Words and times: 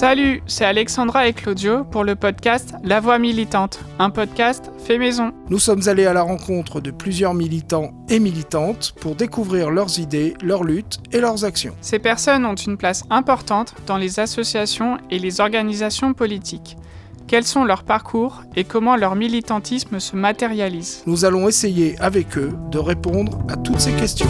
Salut, 0.00 0.42
c'est 0.46 0.64
Alexandra 0.64 1.28
et 1.28 1.34
Claudio 1.34 1.84
pour 1.84 2.04
le 2.04 2.16
podcast 2.16 2.72
La 2.82 3.00
Voix 3.00 3.18
militante, 3.18 3.80
un 3.98 4.08
podcast 4.08 4.72
fait 4.78 4.96
maison. 4.96 5.32
Nous 5.50 5.58
sommes 5.58 5.88
allés 5.88 6.06
à 6.06 6.14
la 6.14 6.22
rencontre 6.22 6.80
de 6.80 6.90
plusieurs 6.90 7.34
militants 7.34 7.92
et 8.08 8.18
militantes 8.18 8.94
pour 8.98 9.14
découvrir 9.14 9.70
leurs 9.70 9.98
idées, 9.98 10.32
leurs 10.42 10.64
luttes 10.64 11.00
et 11.12 11.20
leurs 11.20 11.44
actions. 11.44 11.74
Ces 11.82 11.98
personnes 11.98 12.46
ont 12.46 12.54
une 12.54 12.78
place 12.78 13.04
importante 13.10 13.74
dans 13.86 13.98
les 13.98 14.20
associations 14.20 14.96
et 15.10 15.18
les 15.18 15.42
organisations 15.42 16.14
politiques. 16.14 16.78
Quels 17.26 17.44
sont 17.44 17.64
leurs 17.64 17.84
parcours 17.84 18.40
et 18.56 18.64
comment 18.64 18.96
leur 18.96 19.16
militantisme 19.16 20.00
se 20.00 20.16
matérialise? 20.16 21.02
Nous 21.04 21.26
allons 21.26 21.46
essayer 21.46 22.00
avec 22.00 22.38
eux 22.38 22.54
de 22.70 22.78
répondre 22.78 23.38
à 23.50 23.58
toutes 23.58 23.80
ces 23.80 23.92
questions. 23.92 24.28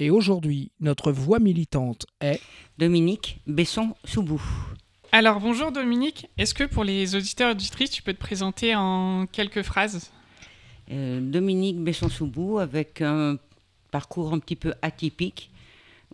Et 0.00 0.10
aujourd'hui, 0.10 0.70
notre 0.80 1.10
voix 1.10 1.40
militante 1.40 2.06
est 2.20 2.40
Dominique 2.78 3.40
Besson-Soubou. 3.48 4.40
Alors 5.10 5.40
bonjour 5.40 5.72
Dominique, 5.72 6.28
est-ce 6.38 6.54
que 6.54 6.62
pour 6.62 6.84
les 6.84 7.16
auditeurs 7.16 7.48
et 7.48 7.52
auditrices, 7.52 7.90
tu 7.90 8.02
peux 8.02 8.12
te 8.12 8.18
présenter 8.18 8.76
en 8.76 9.26
quelques 9.26 9.62
phrases? 9.62 10.12
Euh, 10.92 11.20
Dominique 11.20 11.82
Besson-Soubou 11.82 12.60
avec 12.60 13.02
un 13.02 13.38
parcours 13.90 14.32
un 14.32 14.38
petit 14.38 14.54
peu 14.54 14.72
atypique 14.82 15.50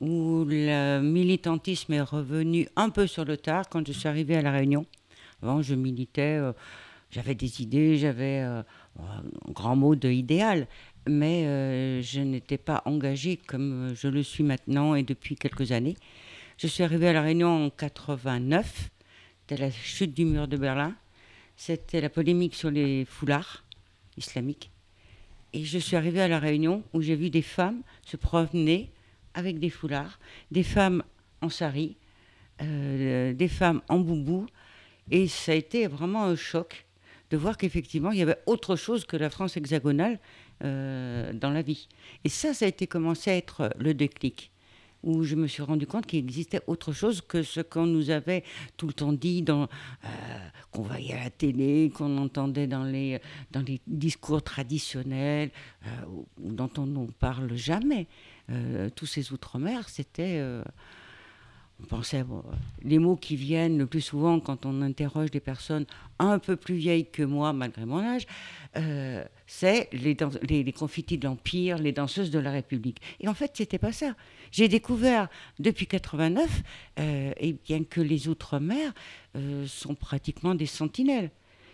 où 0.00 0.46
le 0.48 1.00
militantisme 1.00 1.92
est 1.92 2.00
revenu 2.00 2.68
un 2.76 2.88
peu 2.88 3.06
sur 3.06 3.26
le 3.26 3.36
tard 3.36 3.68
quand 3.68 3.86
je 3.86 3.92
suis 3.92 4.08
arrivée 4.08 4.36
à 4.36 4.42
La 4.42 4.50
Réunion. 4.50 4.86
Avant, 5.42 5.60
je 5.60 5.74
militais, 5.74 6.38
euh, 6.40 6.52
j'avais 7.10 7.34
des 7.34 7.60
idées, 7.60 7.98
j'avais 7.98 8.40
euh, 8.40 8.62
un 8.98 9.52
grand 9.52 9.76
mot 9.76 9.94
de 9.94 10.08
idéal, 10.08 10.66
mais 11.06 11.46
euh, 11.46 12.02
je 12.02 12.20
n'étais 12.20 12.58
pas 12.58 12.82
engagée 12.84 13.36
comme 13.36 13.94
je 13.94 14.08
le 14.08 14.22
suis 14.22 14.44
maintenant 14.44 14.94
et 14.94 15.02
depuis 15.02 15.36
quelques 15.36 15.72
années. 15.72 15.96
Je 16.58 16.66
suis 16.66 16.82
arrivée 16.82 17.08
à 17.08 17.12
La 17.12 17.22
Réunion 17.22 17.66
en 17.66 17.70
89, 17.70 18.90
c'était 19.40 19.60
la 19.60 19.70
chute 19.70 20.14
du 20.14 20.24
mur 20.24 20.48
de 20.48 20.56
Berlin, 20.56 20.94
c'était 21.56 22.00
la 22.00 22.08
polémique 22.08 22.54
sur 22.54 22.70
les 22.70 23.04
foulards 23.04 23.64
islamiques. 24.16 24.70
Et 25.52 25.64
je 25.64 25.78
suis 25.78 25.96
arrivée 25.96 26.20
à 26.20 26.28
La 26.28 26.38
Réunion 26.38 26.82
où 26.92 27.00
j'ai 27.00 27.16
vu 27.16 27.30
des 27.30 27.42
femmes 27.42 27.82
se 28.04 28.16
promener 28.16 28.90
avec 29.34 29.58
des 29.58 29.70
foulards, 29.70 30.18
des 30.50 30.62
femmes 30.62 31.02
en 31.42 31.48
sari, 31.48 31.96
euh, 32.62 33.32
des 33.32 33.48
femmes 33.48 33.82
en 33.88 33.98
boubou. 33.98 34.46
Et 35.10 35.28
ça 35.28 35.52
a 35.52 35.54
été 35.54 35.86
vraiment 35.86 36.24
un 36.24 36.36
choc 36.36 36.86
de 37.30 37.36
voir 37.36 37.56
qu'effectivement, 37.56 38.12
il 38.12 38.18
y 38.18 38.22
avait 38.22 38.38
autre 38.46 38.76
chose 38.76 39.04
que 39.04 39.16
la 39.16 39.30
France 39.30 39.56
hexagonale 39.56 40.18
euh, 40.64 41.32
dans 41.32 41.50
la 41.50 41.62
vie. 41.62 41.88
Et 42.24 42.28
ça, 42.28 42.54
ça 42.54 42.64
a 42.64 42.68
été 42.68 42.86
commencé 42.86 43.30
à 43.30 43.36
être 43.36 43.70
le 43.78 43.94
déclic 43.94 44.50
où 45.04 45.22
je 45.22 45.36
me 45.36 45.46
suis 45.46 45.62
rendu 45.62 45.86
compte 45.86 46.06
qu'il 46.06 46.18
existait 46.18 46.62
autre 46.66 46.92
chose 46.92 47.20
que 47.20 47.42
ce 47.42 47.60
qu'on 47.60 47.86
nous 47.86 48.10
avait 48.10 48.42
tout 48.76 48.86
le 48.86 48.94
temps 48.94 49.12
dit, 49.12 49.44
euh, 49.48 49.66
qu'on 50.70 50.82
voyait 50.82 51.12
à 51.12 51.24
la 51.24 51.30
télé, 51.30 51.92
qu'on 51.94 52.16
entendait 52.16 52.66
dans 52.66 52.84
les, 52.84 53.20
dans 53.50 53.60
les 53.60 53.80
discours 53.86 54.42
traditionnels, 54.42 55.50
euh, 55.86 55.88
dont 56.38 56.70
on 56.78 56.86
ne 56.86 57.06
parle 57.06 57.54
jamais. 57.54 58.06
Euh, 58.50 58.88
tous 58.94 59.06
ces 59.06 59.32
outre-mer, 59.32 59.88
c'était... 59.88 60.38
euh, 60.38 60.64
on 61.82 61.86
pensait, 61.86 62.24
les 62.82 63.00
mots 63.00 63.16
qui 63.16 63.34
viennent 63.34 63.78
le 63.78 63.86
plus 63.86 64.00
souvent 64.00 64.38
quand 64.38 64.64
on 64.64 64.80
interroge 64.80 65.32
des 65.32 65.40
personnes 65.40 65.86
un 66.20 66.38
peu 66.38 66.54
plus 66.54 66.76
vieilles 66.76 67.10
que 67.10 67.24
moi, 67.24 67.52
malgré 67.52 67.84
mon 67.84 67.98
âge, 67.98 68.26
c'est 69.46 69.90
les, 69.92 70.72
confitis 70.72 71.18
de 71.18 71.26
l'Empire, 71.26 71.78
les 71.78 71.92
danseuses 71.92 72.30
de 72.30 72.38
la 72.38 72.50
République. 72.50 73.00
Et 73.20 73.28
en 73.28 73.34
fait, 73.34 73.52
c'était 73.54 73.78
pas 73.78 73.92
ça. 73.92 74.14
J'ai 74.50 74.68
découvert 74.68 75.28
depuis 75.58 75.86
89, 75.86 76.62
euh, 76.98 77.32
et 77.36 77.52
bien 77.52 77.84
que 77.84 78.00
les 78.00 78.28
Outre-mer 78.28 78.94
euh, 79.36 79.66
sont 79.66 79.94
pratiquement 79.94 80.54
des 80.54 80.66
sentinelles. 80.66 81.30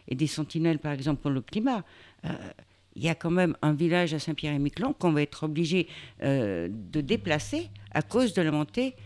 Et 0.08 0.16
des 0.16 0.26
sentinelles, 0.26 0.80
par 0.80 0.92
exemple, 0.92 1.22
pour 1.22 1.30
le 1.30 1.40
climat. 1.40 1.84
Euh, 2.24 2.32
il 2.96 3.04
y 3.04 3.08
a 3.08 3.14
quand 3.14 3.30
même 3.30 3.56
un 3.62 3.72
village 3.72 4.14
à 4.14 4.18
Saint-Pierre-et-Miquelon 4.18 4.92
qu'on 4.94 5.12
va 5.12 5.22
être 5.22 5.44
obligé 5.44 5.86
de 6.20 7.00
déplacer 7.00 7.70
à 7.92 8.02
cause 8.02 8.34
de 8.34 8.42
la 8.42 8.50
montée 8.50 8.96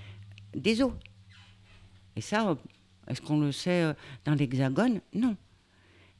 des 0.56 0.83
eaux. 0.83 0.94
Et 2.17 2.22
ça, 2.22 2.56
est-ce 3.06 3.21
qu'on 3.21 3.38
le 3.38 3.53
sait 3.53 3.94
dans 4.25 4.34
l'Hexagone? 4.34 5.03
Non. 5.12 5.37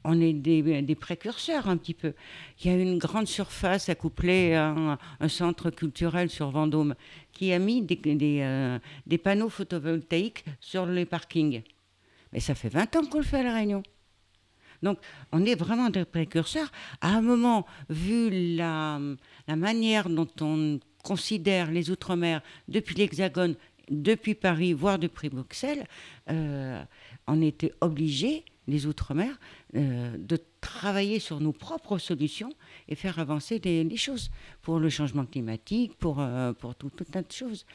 On 0.07 0.21
est 0.21 0.33
des, 0.33 0.95
précurseurs 0.95 1.67
un 1.67 1.77
petit 1.77 1.95
peu. 1.95 2.13
Il 2.59 2.71
y 2.71 2.73
a 2.73 2.77
une 2.77 2.99
grande 2.99 3.25
surface 3.25 3.89
accouplée 3.89 4.53
à 4.53 4.67
un, 4.67 4.99
un 5.19 5.27
centre 5.27 5.71
culturel 5.71 6.29
sur 6.29 6.51
Vendôme 6.51 6.93
qui 7.31 7.51
a 7.51 7.57
mis 7.57 7.81
des, 7.81 8.39
euh, 8.41 8.79
panneaux 9.23 9.49
photovoltaïques 9.49 10.45
sur 10.59 10.85
les 10.85 11.05
parkings. 11.05 11.63
Mais 12.31 12.39
ça 12.39 12.53
fait 12.53 12.69
20 12.69 12.95
ans 12.97 13.05
qu'on 13.05 13.17
le 13.17 13.23
fait 13.23 13.39
à 13.39 13.43
La 13.43 13.53
Réunion. 13.55 13.81
Donc, 14.83 14.99
on 15.31 15.43
est 15.43 15.55
vraiment 15.55 15.89
des 15.89 16.05
précurseurs. 16.05 16.71
À 17.01 17.09
un 17.09 17.21
moment, 17.21 17.65
vu 17.89 18.55
la, 18.55 18.99
manière 19.47 20.07
dont 20.07 20.27
on 20.39 20.79
considère 21.03 21.71
les 21.71 21.89
Outre-mer 21.89 22.41
depuis 22.67 22.93
l'Hexagone, 22.93 23.55
depuis 23.89 24.35
Paris, 24.35 24.73
voire 24.73 24.99
depuis 24.99 25.29
Bruxelles, 25.29 25.87
euh, 26.29 26.83
on 27.25 27.41
était 27.41 27.73
obligés, 27.81 28.45
les 28.67 28.85
Outre-mer, 28.87 29.37
euh, 29.75 30.15
de 30.17 30.39
travailler 30.61 31.19
sur 31.19 31.39
nos 31.39 31.51
propres 31.51 31.99
solutions 31.99 32.51
et 32.87 32.95
faire 32.95 33.19
avancer 33.19 33.61
les, 33.63 33.83
les 33.83 33.97
choses 33.97 34.31
pour 34.63 34.79
le 34.79 34.89
changement 34.89 35.25
climatique, 35.25 35.95
pour, 35.97 36.19
euh, 36.19 36.53
pour 36.53 36.73
tout, 36.73 36.89
tout 36.89 37.05
un 37.09 37.11
tas 37.11 37.21
de 37.21 37.31
choses. 37.31 37.65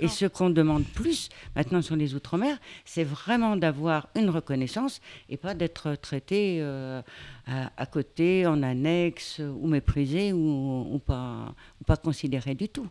Et 0.00 0.08
ce 0.08 0.26
qu'on 0.26 0.50
demande 0.50 0.84
plus 0.84 1.28
maintenant 1.54 1.82
sur 1.82 1.94
les 1.94 2.14
Outre-mer, 2.14 2.58
c'est 2.84 3.04
vraiment 3.04 3.56
d'avoir 3.56 4.08
une 4.16 4.30
reconnaissance 4.30 5.00
et 5.28 5.36
pas 5.36 5.54
d'être 5.54 5.94
traité 5.94 6.58
euh, 6.60 7.00
à, 7.46 7.70
à 7.76 7.86
côté, 7.86 8.46
en 8.46 8.62
annexe, 8.62 9.40
ou 9.40 9.68
méprisé, 9.68 10.32
ou, 10.32 10.94
ou 10.94 10.98
pas, 10.98 11.54
ou 11.80 11.84
pas 11.84 11.96
considéré 11.96 12.54
du 12.54 12.68
tout. 12.68 12.88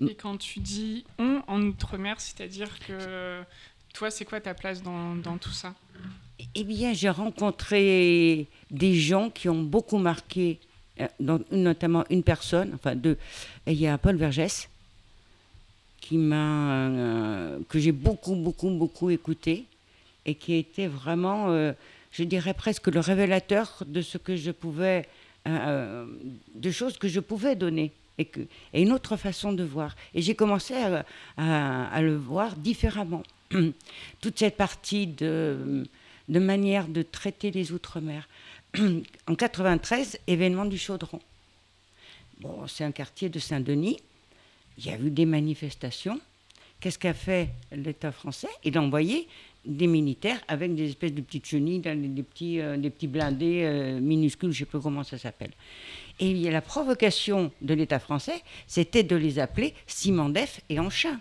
Et 0.00 0.14
quand 0.14 0.38
tu 0.38 0.60
dis 0.60 1.04
on 1.18 1.42
en 1.46 1.60
Outre-mer, 1.62 2.20
c'est-à-dire 2.20 2.78
que 2.78 3.42
toi, 3.92 4.10
c'est 4.10 4.24
quoi 4.24 4.40
ta 4.40 4.54
place 4.54 4.82
dans, 4.82 5.16
dans 5.16 5.36
tout 5.36 5.50
ça? 5.50 5.74
Eh 6.54 6.64
bien, 6.64 6.92
j'ai 6.92 7.10
rencontré 7.10 8.46
des 8.70 8.94
gens 8.94 9.30
qui 9.30 9.48
ont 9.48 9.62
beaucoup 9.62 9.98
marqué, 9.98 10.58
euh, 11.00 11.38
notamment 11.50 12.04
une 12.10 12.22
personne, 12.22 12.72
enfin 12.74 12.94
deux. 12.94 13.16
Il 13.66 13.74
y 13.74 13.86
a 13.86 13.98
Paul 13.98 14.16
Vergès, 14.16 14.68
qui 16.00 16.16
m'a, 16.16 16.88
euh, 16.88 17.58
que 17.68 17.78
j'ai 17.78 17.92
beaucoup, 17.92 18.34
beaucoup, 18.36 18.70
beaucoup 18.70 19.10
écouté, 19.10 19.64
et 20.26 20.34
qui 20.34 20.54
était 20.54 20.86
vraiment, 20.86 21.50
euh, 21.50 21.72
je 22.12 22.24
dirais 22.24 22.54
presque 22.54 22.88
le 22.88 23.00
révélateur 23.00 23.82
de 23.86 24.00
ce 24.02 24.18
que 24.18 24.36
je 24.36 24.50
pouvais, 24.50 25.06
de 25.46 26.70
choses 26.70 26.98
que 26.98 27.08
je 27.08 27.20
pouvais 27.20 27.56
donner. 27.56 27.92
Et, 28.18 28.26
que, 28.26 28.40
et 28.74 28.82
une 28.82 28.92
autre 28.92 29.16
façon 29.16 29.54
de 29.54 29.64
voir. 29.64 29.96
Et 30.14 30.20
j'ai 30.20 30.34
commencé 30.34 30.74
à- 30.74 31.04
à 31.88 32.02
le 32.02 32.14
voir 32.14 32.54
différemment. 32.54 33.22
Toute 34.20 34.38
cette 34.38 34.58
partie 34.58 35.06
de, 35.06 35.86
de 36.30 36.38
manière 36.38 36.88
de 36.88 37.02
traiter 37.02 37.50
les 37.50 37.72
Outre-mer. 37.72 38.28
en 39.26 39.34
93, 39.34 40.18
événement 40.26 40.64
du 40.64 40.78
Chaudron. 40.78 41.20
Bon, 42.40 42.66
c'est 42.68 42.84
un 42.84 42.92
quartier 42.92 43.28
de 43.28 43.38
Saint-Denis. 43.38 43.98
Il 44.78 44.86
y 44.86 44.90
a 44.90 44.98
eu 44.98 45.10
des 45.10 45.26
manifestations. 45.26 46.18
Qu'est-ce 46.78 46.98
qu'a 46.98 47.12
fait 47.12 47.50
l'État 47.72 48.12
français? 48.12 48.48
Il 48.64 48.78
a 48.78 48.82
envoyé 48.82 49.28
des 49.66 49.88
militaires 49.88 50.40
avec 50.48 50.74
des 50.74 50.88
espèces 50.88 51.12
de 51.12 51.20
petites 51.20 51.46
chenilles, 51.46 51.80
des, 51.80 52.22
petits, 52.22 52.60
euh, 52.60 52.78
des 52.78 52.88
petits 52.88 53.08
blindés 53.08 53.64
euh, 53.64 54.00
minuscules, 54.00 54.52
je 54.52 54.62
ne 54.62 54.66
sais 54.66 54.70
pas 54.70 54.80
comment 54.80 55.04
ça 55.04 55.18
s'appelle. 55.18 55.50
Et 56.18 56.30
il 56.30 56.38
y 56.38 56.48
a 56.48 56.50
la 56.50 56.62
provocation 56.62 57.52
de 57.60 57.74
l'État 57.74 57.98
français, 57.98 58.42
c'était 58.66 59.02
de 59.02 59.16
les 59.16 59.38
appeler 59.38 59.74
Simandef 59.86 60.60
et 60.70 60.78
Anchin, 60.78 61.20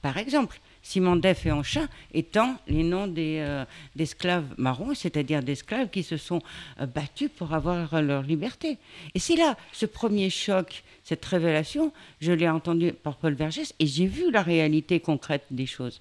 par 0.00 0.16
exemple. 0.16 0.60
Simandef 0.88 1.44
et 1.44 1.52
Anchin 1.52 1.86
étant 2.14 2.56
les 2.66 2.82
noms 2.82 3.06
des, 3.06 3.40
euh, 3.40 3.66
d'esclaves 3.94 4.54
marrons, 4.56 4.94
c'est-à-dire 4.94 5.42
d'esclaves 5.42 5.90
qui 5.90 6.02
se 6.02 6.16
sont 6.16 6.40
euh, 6.80 6.86
battus 6.86 7.28
pour 7.36 7.52
avoir 7.52 8.00
leur 8.00 8.22
liberté. 8.22 8.78
Et 9.14 9.18
c'est 9.18 9.36
là, 9.36 9.56
ce 9.72 9.84
premier 9.84 10.30
choc, 10.30 10.82
cette 11.04 11.24
révélation, 11.26 11.92
je 12.22 12.32
l'ai 12.32 12.48
entendu 12.48 12.92
par 12.92 13.16
Paul 13.16 13.34
Vergès 13.34 13.74
et 13.78 13.86
j'ai 13.86 14.06
vu 14.06 14.30
la 14.30 14.40
réalité 14.40 14.98
concrète 14.98 15.44
des 15.50 15.66
choses. 15.66 16.00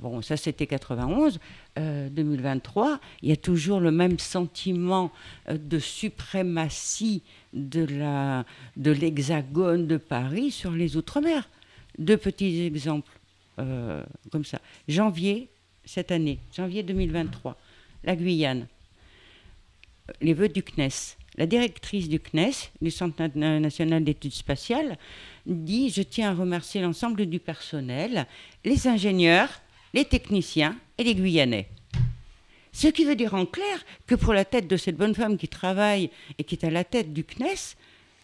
Bon, 0.00 0.22
ça 0.22 0.36
c'était 0.36 0.66
91. 0.66 1.40
Euh, 1.78 2.08
2023, 2.10 3.00
il 3.22 3.30
y 3.30 3.32
a 3.32 3.36
toujours 3.36 3.80
le 3.80 3.90
même 3.90 4.18
sentiment 4.18 5.10
euh, 5.48 5.56
de 5.58 5.78
suprématie 5.78 7.22
de 7.54 8.44
l'hexagone 8.76 9.86
de 9.86 9.96
Paris 9.96 10.50
sur 10.50 10.70
les 10.70 10.96
Outre-mer. 10.96 11.48
Deux 11.98 12.16
petits 12.16 12.62
exemples 12.62 13.10
euh, 13.58 14.02
comme 14.30 14.44
ça. 14.44 14.60
Janvier 14.88 15.48
cette 15.84 16.10
année, 16.12 16.38
janvier 16.56 16.82
2023, 16.82 17.56
la 18.04 18.16
Guyane. 18.16 18.66
Les 20.20 20.34
vœux 20.34 20.48
du 20.48 20.62
CNES. 20.62 21.16
La 21.38 21.46
directrice 21.46 22.08
du 22.10 22.20
CNES, 22.20 22.70
du 22.82 22.90
Centre 22.90 23.22
na- 23.34 23.58
national 23.58 24.04
d'études 24.04 24.34
spatiales, 24.34 24.98
dit 25.46 25.88
Je 25.88 26.02
tiens 26.02 26.30
à 26.30 26.34
remercier 26.34 26.82
l'ensemble 26.82 27.24
du 27.26 27.38
personnel, 27.38 28.26
les 28.64 28.86
ingénieurs, 28.86 29.48
les 29.94 30.04
techniciens 30.04 30.76
et 30.98 31.04
les 31.04 31.14
Guyanais. 31.14 31.68
Ce 32.74 32.88
qui 32.88 33.04
veut 33.04 33.16
dire 33.16 33.34
en 33.34 33.46
clair 33.46 33.84
que 34.06 34.14
pour 34.14 34.34
la 34.34 34.44
tête 34.44 34.66
de 34.68 34.76
cette 34.76 34.96
bonne 34.96 35.14
femme 35.14 35.38
qui 35.38 35.48
travaille 35.48 36.10
et 36.38 36.44
qui 36.44 36.54
est 36.54 36.64
à 36.64 36.70
la 36.70 36.84
tête 36.84 37.12
du 37.14 37.24
CNES, 37.24 37.76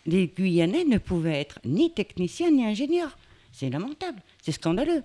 les 0.07 0.27
Guyanais 0.27 0.85
ne 0.85 0.99
pouvaient 0.99 1.41
être 1.41 1.61
ni 1.65 1.93
techniciens 1.93 2.51
ni 2.51 2.65
ingénieurs. 2.67 3.17
C'est 3.59 3.71
lamentable, 3.71 4.23
c'est 4.41 4.53
scandaleux. 4.53 5.03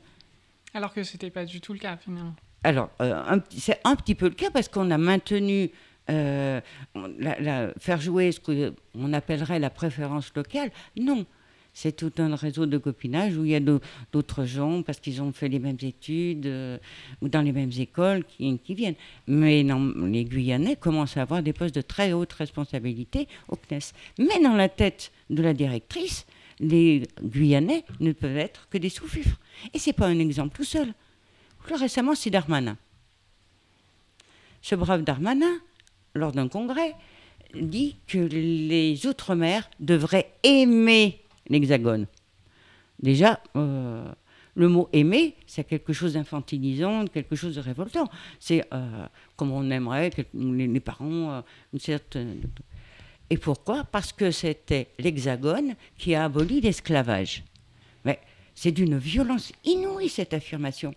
Alors 0.76 0.94
que 0.94 1.02
ce 1.02 1.14
n'était 1.14 1.32
pas 1.32 1.44
du 1.44 1.60
tout 1.60 1.74
le 1.74 1.80
cas 1.80 1.98
finalement. 1.98 2.36
Alors, 2.64 2.92
euh, 3.02 3.40
c'est 3.50 3.80
un 3.84 3.96
petit 3.96 4.14
peu 4.14 4.26
le 4.26 4.36
cas 4.36 4.52
parce 4.52 4.68
qu'on 4.68 4.92
a 4.92 5.00
maintenu, 5.00 5.72
euh, 6.12 6.62
faire 7.80 8.00
jouer 8.00 8.32
ce 8.32 8.40
qu'on 8.40 9.14
appellerait 9.14 9.58
la 9.58 9.72
préférence 9.72 10.32
locale. 10.36 10.70
Non, 10.96 11.26
c'est 11.74 11.96
tout 11.96 12.12
un 12.20 12.36
réseau 12.36 12.68
de 12.68 12.78
copinage 12.78 13.36
où 13.38 13.44
il 13.44 13.52
y 13.52 13.56
a 13.56 13.60
d'autres 13.60 14.46
gens, 14.46 14.84
parce 14.84 15.00
qu'ils 15.00 15.20
ont 15.24 15.32
fait 15.32 15.50
les 15.50 15.58
mêmes 15.58 15.80
études 15.82 16.46
euh, 16.46 16.78
ou 17.24 17.30
dans 17.30 17.42
les 17.42 17.54
mêmes 17.54 17.72
écoles, 17.76 18.24
qui, 18.26 18.60
viennent. 18.70 18.94
Mais 19.26 19.64
non, 19.64 19.92
les 20.06 20.26
Guyanais 20.26 20.76
commencent 20.76 21.18
à 21.18 21.24
avoir 21.24 21.42
des 21.42 21.54
postes 21.54 21.74
de 21.74 21.82
très 21.82 22.14
haute 22.14 22.34
responsabilité 22.34 23.28
au 23.50 23.56
CNES. 23.56 23.94
Mais 24.20 24.40
dans 24.44 24.56
la 24.56 24.70
tête 24.70 25.12
de 25.32 25.42
la 25.42 25.56
directrice, 25.56 26.28
les 26.60 27.04
Guyanais 27.22 27.84
ne 28.00 28.12
peuvent 28.12 28.38
être 28.38 28.68
que 28.70 28.78
des 28.78 28.90
sous-fifres. 28.90 29.40
Et 29.74 29.80
ce 29.80 29.90
n'est 29.90 29.94
pas 29.94 30.08
un 30.08 30.20
exemple 30.20 30.56
tout 30.56 30.64
seul. 30.64 30.94
Plus 31.64 31.76
récemment, 31.76 32.16
c'est 32.16 32.30
Darmanin. 32.30 32.78
Ce 34.62 34.76
brave 34.76 35.04
Darmanin, 35.04 35.60
lors 36.14 36.32
d'un 36.32 36.48
congrès, 36.48 36.96
dit 37.54 37.98
que 38.08 38.18
les 38.18 39.06
Outre-mer 39.06 39.70
devraient 39.80 40.32
aimer 40.44 41.22
l'hexagone. 41.50 42.08
Déjà, 43.00 43.40
euh, 43.56 44.12
le 44.56 44.68
mot 44.70 44.90
aimer, 44.94 45.36
c'est 45.48 45.64
quelque 45.64 45.94
chose 45.94 46.14
d'infantilisant, 46.14 47.06
quelque 47.08 47.36
chose 47.36 47.56
de 47.56 47.62
révoltant. 47.62 48.10
C'est 48.40 48.66
euh, 48.74 49.06
comme 49.36 49.52
on 49.52 49.70
aimerait, 49.70 50.12
les, 50.34 50.80
parents, 50.80 51.32
euh, 51.32 51.42
une 51.74 51.80
certaine. 51.80 52.42
Et 53.34 53.38
pourquoi? 53.38 53.84
Parce 53.86 54.14
que 54.14 54.30
c'était 54.30 54.90
l'hexagone 55.00 55.74
qui 55.98 56.14
a 56.14 56.26
aboli 56.26 56.62
l'esclavage. 56.62 57.44
Mais 58.06 58.20
c'est 58.54 58.72
d'une 58.72 59.00
violence 59.00 59.52
inouïe 59.66 60.08
cette 60.08 60.36
affirmation. 60.36 60.94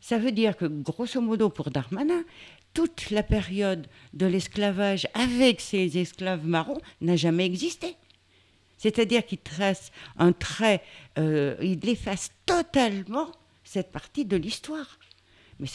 Ça 0.00 0.18
veut 0.18 0.32
dire 0.32 0.56
que, 0.56 0.64
grosso 0.64 1.20
modo, 1.20 1.50
pour 1.50 1.70
Darmanin, 1.70 2.24
toute 2.72 3.10
la 3.10 3.22
période 3.22 3.86
de 4.14 4.26
l'esclavage 4.26 5.06
avec 5.14 5.60
ces 5.60 5.96
esclaves 5.96 6.44
marrons 6.44 6.80
n'a 7.00 7.14
jamais 7.14 7.46
existé. 7.46 7.94
C'est-à-dire 8.76 9.24
qu'il 9.24 9.38
trace 9.38 9.92
un 10.18 10.32
trait, 10.32 10.82
euh, 11.20 11.54
il 11.62 11.88
efface 11.88 12.32
totalement 12.46 13.30
cette 13.62 13.92
partie 13.92 14.24
de 14.24 14.36
l'histoire. 14.36 14.98
Mais 15.60 15.68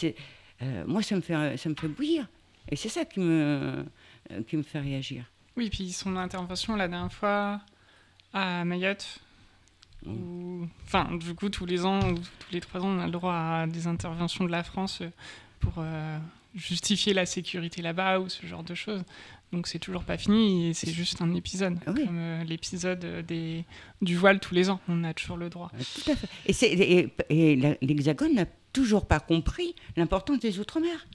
euh, 0.60 0.84
moi, 0.86 1.00
ça 1.00 1.16
me, 1.16 1.22
fait, 1.22 1.56
ça 1.56 1.70
me 1.70 1.74
fait 1.74 1.88
bouillir. 1.88 2.28
Et 2.68 2.76
c'est 2.76 2.90
ça 2.90 3.06
qui 3.06 3.20
me, 3.20 3.82
euh, 4.30 4.42
qui 4.42 4.58
me 4.58 4.62
fait 4.62 4.80
réagir. 4.80 5.24
Oui, 5.56 5.70
puis 5.70 5.92
son 5.92 6.16
intervention 6.16 6.76
la 6.76 6.88
dernière 6.88 7.12
fois 7.12 7.60
à 8.32 8.64
Mayotte, 8.64 9.18
enfin, 10.84 11.16
du 11.16 11.34
coup, 11.34 11.48
tous 11.48 11.66
les 11.66 11.84
ans, 11.84 12.00
ou 12.10 12.14
tous 12.14 12.52
les 12.52 12.60
trois 12.60 12.80
ans, 12.80 12.88
on 12.88 13.00
a 13.00 13.06
le 13.06 13.12
droit 13.12 13.34
à 13.34 13.66
des 13.66 13.86
interventions 13.86 14.44
de 14.44 14.50
la 14.50 14.62
France 14.62 15.02
pour 15.58 15.84
justifier 16.54 17.12
la 17.12 17.26
sécurité 17.26 17.82
là-bas 17.82 18.20
ou 18.20 18.28
ce 18.28 18.46
genre 18.46 18.62
de 18.62 18.74
choses. 18.74 19.02
Donc 19.52 19.66
c'est 19.66 19.78
toujours 19.80 20.04
pas 20.04 20.16
fini 20.16 20.68
et 20.68 20.74
c'est 20.74 20.92
juste 20.92 21.22
un 21.22 21.34
épisode. 21.34 21.76
Ah 21.86 21.92
comme 21.92 22.18
euh, 22.18 22.44
l'épisode 22.44 23.24
des, 23.26 23.64
du 24.00 24.16
voile 24.16 24.38
tous 24.38 24.54
les 24.54 24.70
ans. 24.70 24.80
On 24.88 25.02
a 25.02 25.12
toujours 25.12 25.36
le 25.36 25.50
droit. 25.50 25.72
Tout 26.04 26.12
à 26.12 26.16
fait. 26.16 26.28
Et, 26.66 27.12
et, 27.30 27.76
l'Hexagone 27.82 28.34
n'a 28.34 28.46
toujours 28.72 29.06
pas 29.06 29.18
compris 29.18 29.74
l'importance 29.96 30.38
des 30.38 30.60
Outre-mer. 30.60 31.06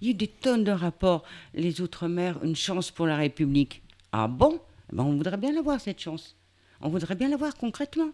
Il 0.00 0.06
y 0.06 0.10
a 0.10 0.12
eu 0.12 0.14
des 0.14 0.28
tonnes 0.28 0.64
de 0.64 0.70
rapports. 0.70 1.24
Les 1.54 1.80
Outre-mer, 1.80 2.42
une 2.42 2.56
chance 2.56 2.90
pour 2.90 3.06
la 3.06 3.16
République. 3.16 3.82
Ah 4.12 4.28
bon? 4.28 4.60
Eh 4.92 4.96
ben 4.96 5.04
On 5.04 5.16
voudrait 5.16 5.36
bien 5.36 5.52
l'avoir, 5.52 5.80
cette 5.80 6.00
chance. 6.00 6.36
On 6.80 6.88
voudrait 6.88 7.14
bien 7.14 7.28
l'avoir 7.28 7.54
concrètement. 7.54 8.10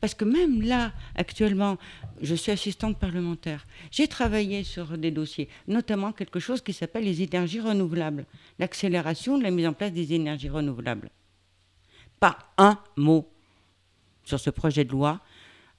Parce 0.00 0.14
que 0.14 0.24
même 0.24 0.62
là, 0.62 0.92
actuellement, 1.16 1.76
je 2.20 2.34
suis 2.34 2.52
assistante 2.52 2.98
parlementaire. 2.98 3.66
J'ai 3.90 4.06
travaillé 4.06 4.62
sur 4.62 4.96
des 4.96 5.10
dossiers, 5.10 5.48
notamment 5.66 6.12
quelque 6.12 6.38
chose 6.38 6.60
qui 6.60 6.72
s'appelle 6.72 7.04
les 7.04 7.22
énergies 7.22 7.60
renouvelables, 7.60 8.26
l'accélération 8.58 9.38
de 9.38 9.42
la 9.42 9.50
mise 9.50 9.66
en 9.66 9.72
place 9.72 9.92
des 9.92 10.12
énergies 10.12 10.50
renouvelables. 10.50 11.10
Pas 12.20 12.38
un 12.58 12.78
mot 12.96 13.28
sur 14.24 14.38
ce 14.38 14.50
projet 14.50 14.84
de 14.84 14.92
loi 14.92 15.20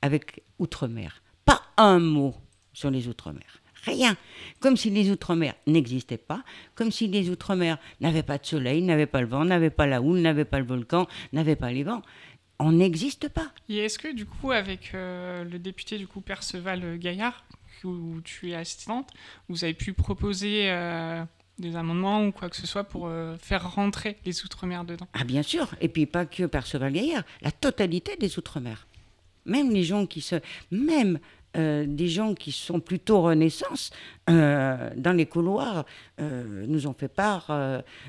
avec 0.02 0.44
Outre-mer. 0.58 1.22
Pas 1.46 1.62
un 1.78 2.00
mot 2.00 2.36
sur 2.74 2.92
les 2.92 3.08
Outre-mer. 3.08 3.62
Rien. 3.84 4.16
Comme 4.60 4.78
si 4.78 4.90
les 4.90 5.10
Outre-mer 5.10 5.54
n'existaient 5.68 6.18
pas, 6.18 6.44
comme 6.76 6.92
si 6.92 7.08
les 7.08 7.30
Outre-mer 7.30 7.78
n'avaient 8.02 8.24
pas 8.24 8.38
de 8.38 8.46
soleil, 8.46 8.82
n'avaient 8.82 9.06
pas 9.06 9.22
le 9.22 9.28
vent, 9.28 9.46
n'avaient 9.46 9.70
pas 9.70 9.88
la 9.88 10.02
houle, 10.02 10.20
n'avaient 10.20 10.46
pas 10.46 10.60
le 10.60 10.66
volcan, 10.66 11.08
n'avaient 11.34 11.56
pas 11.56 11.72
les 11.72 11.84
vents 11.84 12.02
on 12.60 12.74
n'existe 12.74 13.30
pas. 13.30 13.52
Et 13.70 13.78
est-ce 13.78 13.98
que 13.98 14.14
du 14.14 14.26
coup, 14.26 14.52
avec 14.52 14.92
euh, 14.94 15.44
le 15.46 15.60
député 15.60 15.98
du 15.98 16.08
coup 16.08 16.22
Perceval 16.22 16.98
Gaillard, 16.98 17.46
où 17.86 18.20
tu 18.22 18.52
es 18.52 18.56
assistante, 18.56 19.10
vous 19.48 19.64
avez 19.64 19.74
pu 19.74 19.94
proposer 19.94 20.70
euh, 20.70 21.24
des 21.58 21.78
amendements 21.78 22.26
ou 22.26 22.32
quoi 22.32 22.50
que 22.50 22.58
ce 22.58 22.68
soit 22.68 22.84
pour 22.84 23.08
euh, 23.08 23.38
faire 23.38 23.74
rentrer 23.74 24.18
les 24.26 24.44
Outre-mer 24.44 24.84
dedans? 24.84 25.08
Ah 25.14 25.24
bien 25.24 25.42
sûr, 25.42 25.70
et 25.80 25.88
puis 25.88 26.06
pas 26.06 26.26
que 26.26 26.44
Perceval 26.44 26.92
Gaillard, 26.92 27.24
la 27.42 27.52
totalité 27.52 28.18
des 28.18 28.38
Outre-mer. 28.38 28.88
Même 29.46 29.72
les 29.72 29.84
gens 29.84 30.06
qui 30.06 30.22
se... 30.22 30.36
Même 30.70 31.20
des 31.56 32.08
gens 32.08 32.36
qui 32.36 32.52
sont 32.52 32.80
plutôt 32.80 33.22
Renaissance, 33.22 33.92
dans 34.28 35.16
les 35.16 35.26
couloirs, 35.26 35.86
nous 36.20 36.88
ont 36.88 36.94
fait 36.94 37.08
part 37.08 37.48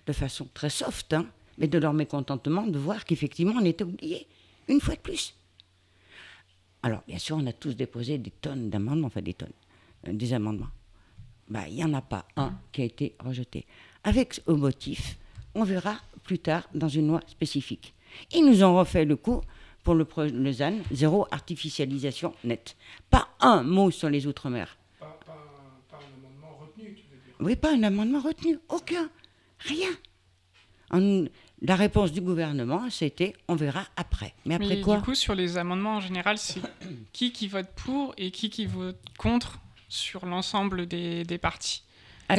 de 0.06 0.12
façon 0.12 0.48
très 0.52 0.70
soft, 0.70 1.14
hein, 1.14 1.26
mais 1.58 1.68
de 1.68 1.78
leur 1.78 1.92
mécontentement 1.92 2.66
de 2.66 2.78
voir 2.78 3.04
qu'effectivement 3.04 3.54
on 3.60 3.64
était 3.64 3.84
oubliés 3.84 4.26
une 4.68 4.80
fois 4.80 4.94
de 4.94 5.00
plus. 5.00 5.34
Alors, 6.82 7.02
bien 7.06 7.18
sûr, 7.18 7.36
on 7.36 7.46
a 7.46 7.52
tous 7.52 7.76
déposé 7.76 8.18
des 8.18 8.30
tonnes 8.30 8.70
d'amendements, 8.70 9.08
enfin 9.08 9.20
des 9.20 9.34
tonnes, 9.34 9.52
euh, 10.08 10.12
des 10.12 10.32
amendements. 10.32 10.70
Bah, 11.48 11.68
il 11.68 11.74
n'y 11.74 11.84
en 11.84 11.92
a 11.92 12.00
pas 12.00 12.26
un 12.36 12.54
qui 12.72 12.82
a 12.82 12.84
été 12.84 13.16
rejeté. 13.18 13.66
Avec 14.04 14.40
au 14.46 14.56
motif, 14.56 15.18
on 15.54 15.64
verra 15.64 15.96
plus 16.22 16.38
tard 16.38 16.68
dans 16.74 16.88
une 16.88 17.08
loi 17.08 17.20
spécifique. 17.26 17.94
Ils 18.32 18.46
nous 18.46 18.64
ont 18.64 18.76
refait 18.76 19.04
le 19.04 19.16
coup 19.16 19.42
pour 19.82 19.94
le, 19.94 20.06
le 20.18 20.52
ZAN, 20.52 20.78
zéro 20.90 21.26
artificialisation 21.30 22.34
nette. 22.44 22.76
Pas 23.10 23.28
un 23.40 23.62
mot 23.62 23.90
sur 23.90 24.10
les 24.10 24.26
Outre-mer. 24.26 24.76
Pas, 24.98 25.18
un 25.92 26.18
amendement 26.18 26.58
retenu, 26.60 26.94
tu 26.94 27.02
veux 27.10 27.20
dire 27.24 27.34
Oui, 27.40 27.56
pas 27.56 27.72
un 27.72 27.82
amendement 27.82 28.20
retenu, 28.20 28.58
aucun, 28.68 29.08
rien 29.60 29.90
la 31.62 31.76
réponse 31.76 32.12
du 32.12 32.20
gouvernement, 32.20 32.88
c'était 32.90 33.34
on 33.48 33.54
verra 33.54 33.84
après. 33.96 34.34
Mais 34.44 34.54
après 34.54 34.80
quoi 34.80 34.96
Du 34.96 35.02
coup, 35.02 35.14
sur 35.14 35.34
les 35.34 35.58
amendements 35.58 35.96
en 35.96 36.00
général, 36.00 36.38
c'est 36.38 36.60
qui 37.12 37.32
qui 37.32 37.48
vote 37.48 37.68
pour 37.76 38.14
et 38.16 38.30
qui 38.30 38.50
qui 38.50 38.66
vote 38.66 38.98
contre 39.18 39.60
sur 39.88 40.26
l'ensemble 40.26 40.86
des, 40.86 41.24
des 41.24 41.38
partis? 41.38 41.82
Ah, 42.28 42.36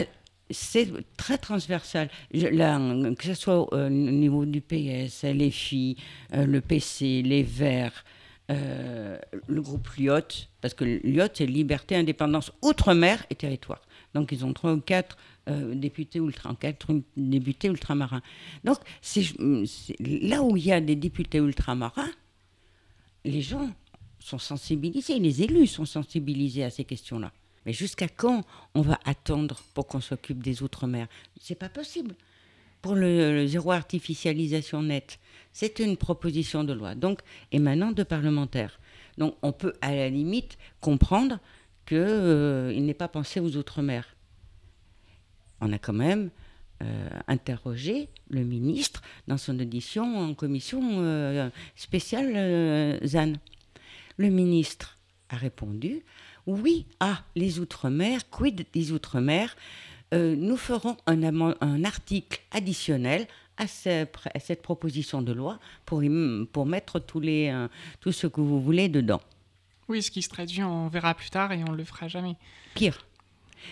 c'est 0.51 0.87
très 1.17 1.37
transversal. 1.37 2.09
que 2.31 3.23
ce 3.23 3.33
soit 3.33 3.73
au 3.73 3.89
niveau 3.89 4.45
du 4.45 4.61
PS, 4.61 5.25
filles, 5.51 5.97
euh, 6.33 6.45
le 6.45 6.61
PC, 6.61 7.21
les 7.21 7.43
Verts, 7.43 8.03
euh, 8.49 9.17
le 9.47 9.61
groupe 9.61 9.87
LIOT, 9.97 10.47
parce 10.61 10.73
que 10.73 10.83
LIOT, 10.83 11.27
c'est 11.33 11.45
Liberté, 11.45 11.95
Indépendance, 11.95 12.51
Outre-mer 12.61 13.25
et 13.29 13.35
Territoire. 13.35 13.81
Donc 14.13 14.31
ils 14.31 14.43
ont 14.43 14.51
trois 14.53 14.73
ou 14.73 14.81
quatre 14.81 15.17
euh, 15.47 15.73
députés 15.73 16.19
ultra, 16.19 16.55
quatre 16.59 16.87
députés 17.15 17.69
ultramarins. 17.69 18.21
Donc 18.63 18.77
c'est, 19.01 19.23
là 19.99 20.41
où 20.43 20.57
il 20.57 20.65
y 20.65 20.71
a 20.71 20.81
des 20.81 20.95
députés 20.95 21.37
ultramarins, 21.37 22.11
les 23.23 23.41
gens 23.41 23.69
sont 24.19 24.39
sensibilisés, 24.39 25.19
les 25.19 25.43
élus 25.43 25.67
sont 25.67 25.85
sensibilisés 25.85 26.63
à 26.63 26.69
ces 26.69 26.83
questions-là. 26.83 27.31
Mais 27.65 27.73
jusqu'à 27.73 28.07
quand 28.07 28.43
on 28.73 28.81
va 28.81 28.99
attendre 29.05 29.61
pour 29.73 29.87
qu'on 29.87 30.01
s'occupe 30.01 30.41
des 30.41 30.63
outre-mer? 30.63 31.07
C'est 31.39 31.55
pas 31.55 31.69
possible. 31.69 32.15
Pour 32.81 32.95
le, 32.95 33.45
zéro 33.45 33.71
artificialisation 33.71 34.81
nette, 34.81 35.19
c'est 35.53 35.79
une 35.79 35.97
proposition 35.97 36.63
de 36.63 36.73
loi, 36.73 36.95
donc 36.95 37.19
émanant 37.51 37.91
de 37.91 38.03
parlementaires. 38.03 38.79
Donc 39.17 39.35
on 39.43 39.51
peut 39.51 39.73
à 39.81 39.93
la 39.93 40.09
limite 40.09 40.57
comprendre 40.79 41.39
qu'il 41.85 41.97
euh, 41.97 42.79
n'est 42.79 42.95
pas 42.95 43.07
pensé 43.07 43.39
aux 43.39 43.55
outre-mer 43.57 44.15
on 45.61 45.71
a 45.71 45.77
quand 45.77 45.93
même 45.93 46.31
euh, 46.81 47.09
interrogé 47.27 48.09
le 48.29 48.43
ministre 48.43 49.01
dans 49.27 49.37
son 49.37 49.57
audition 49.59 50.17
en 50.17 50.33
commission 50.33 50.81
euh, 50.83 51.49
spéciale 51.75 52.99
ZAN. 53.05 53.33
Le 54.17 54.29
ministre 54.29 54.97
a 55.29 55.37
répondu 55.37 56.03
oui, 56.47 56.85
ah, 56.99 57.23
les 57.35 57.59
Outre-mer, 57.59 58.29
quid 58.29 58.65
des 58.73 58.91
Outre-mer? 58.91 59.55
Nous 60.13 60.57
ferons 60.57 60.97
un, 61.07 61.83
article 61.85 62.41
additionnel 62.51 63.27
à, 63.55 63.65
cette 63.67 64.61
proposition 64.61 65.21
de 65.21 65.31
loi 65.31 65.57
pour, 65.85 66.01
pour 66.51 66.65
mettre 66.65 66.99
tous 66.99 67.21
les, 67.21 67.67
tout 68.01 68.11
ce 68.11 68.27
que 68.27 68.41
vous 68.41 68.61
voulez 68.61 68.89
dedans. 68.89 69.21
Oui, 69.87 70.01
ce 70.01 70.11
qui 70.11 70.21
se 70.21 70.29
traduit 70.29 70.63
on 70.63 70.87
verra 70.87 71.13
plus 71.13 71.29
tard 71.29 71.51
et 71.51 71.63
on 71.67 71.71
le 71.71 71.83
fera 71.83 72.07
jamais. 72.07 72.35
Pire. 72.75 73.05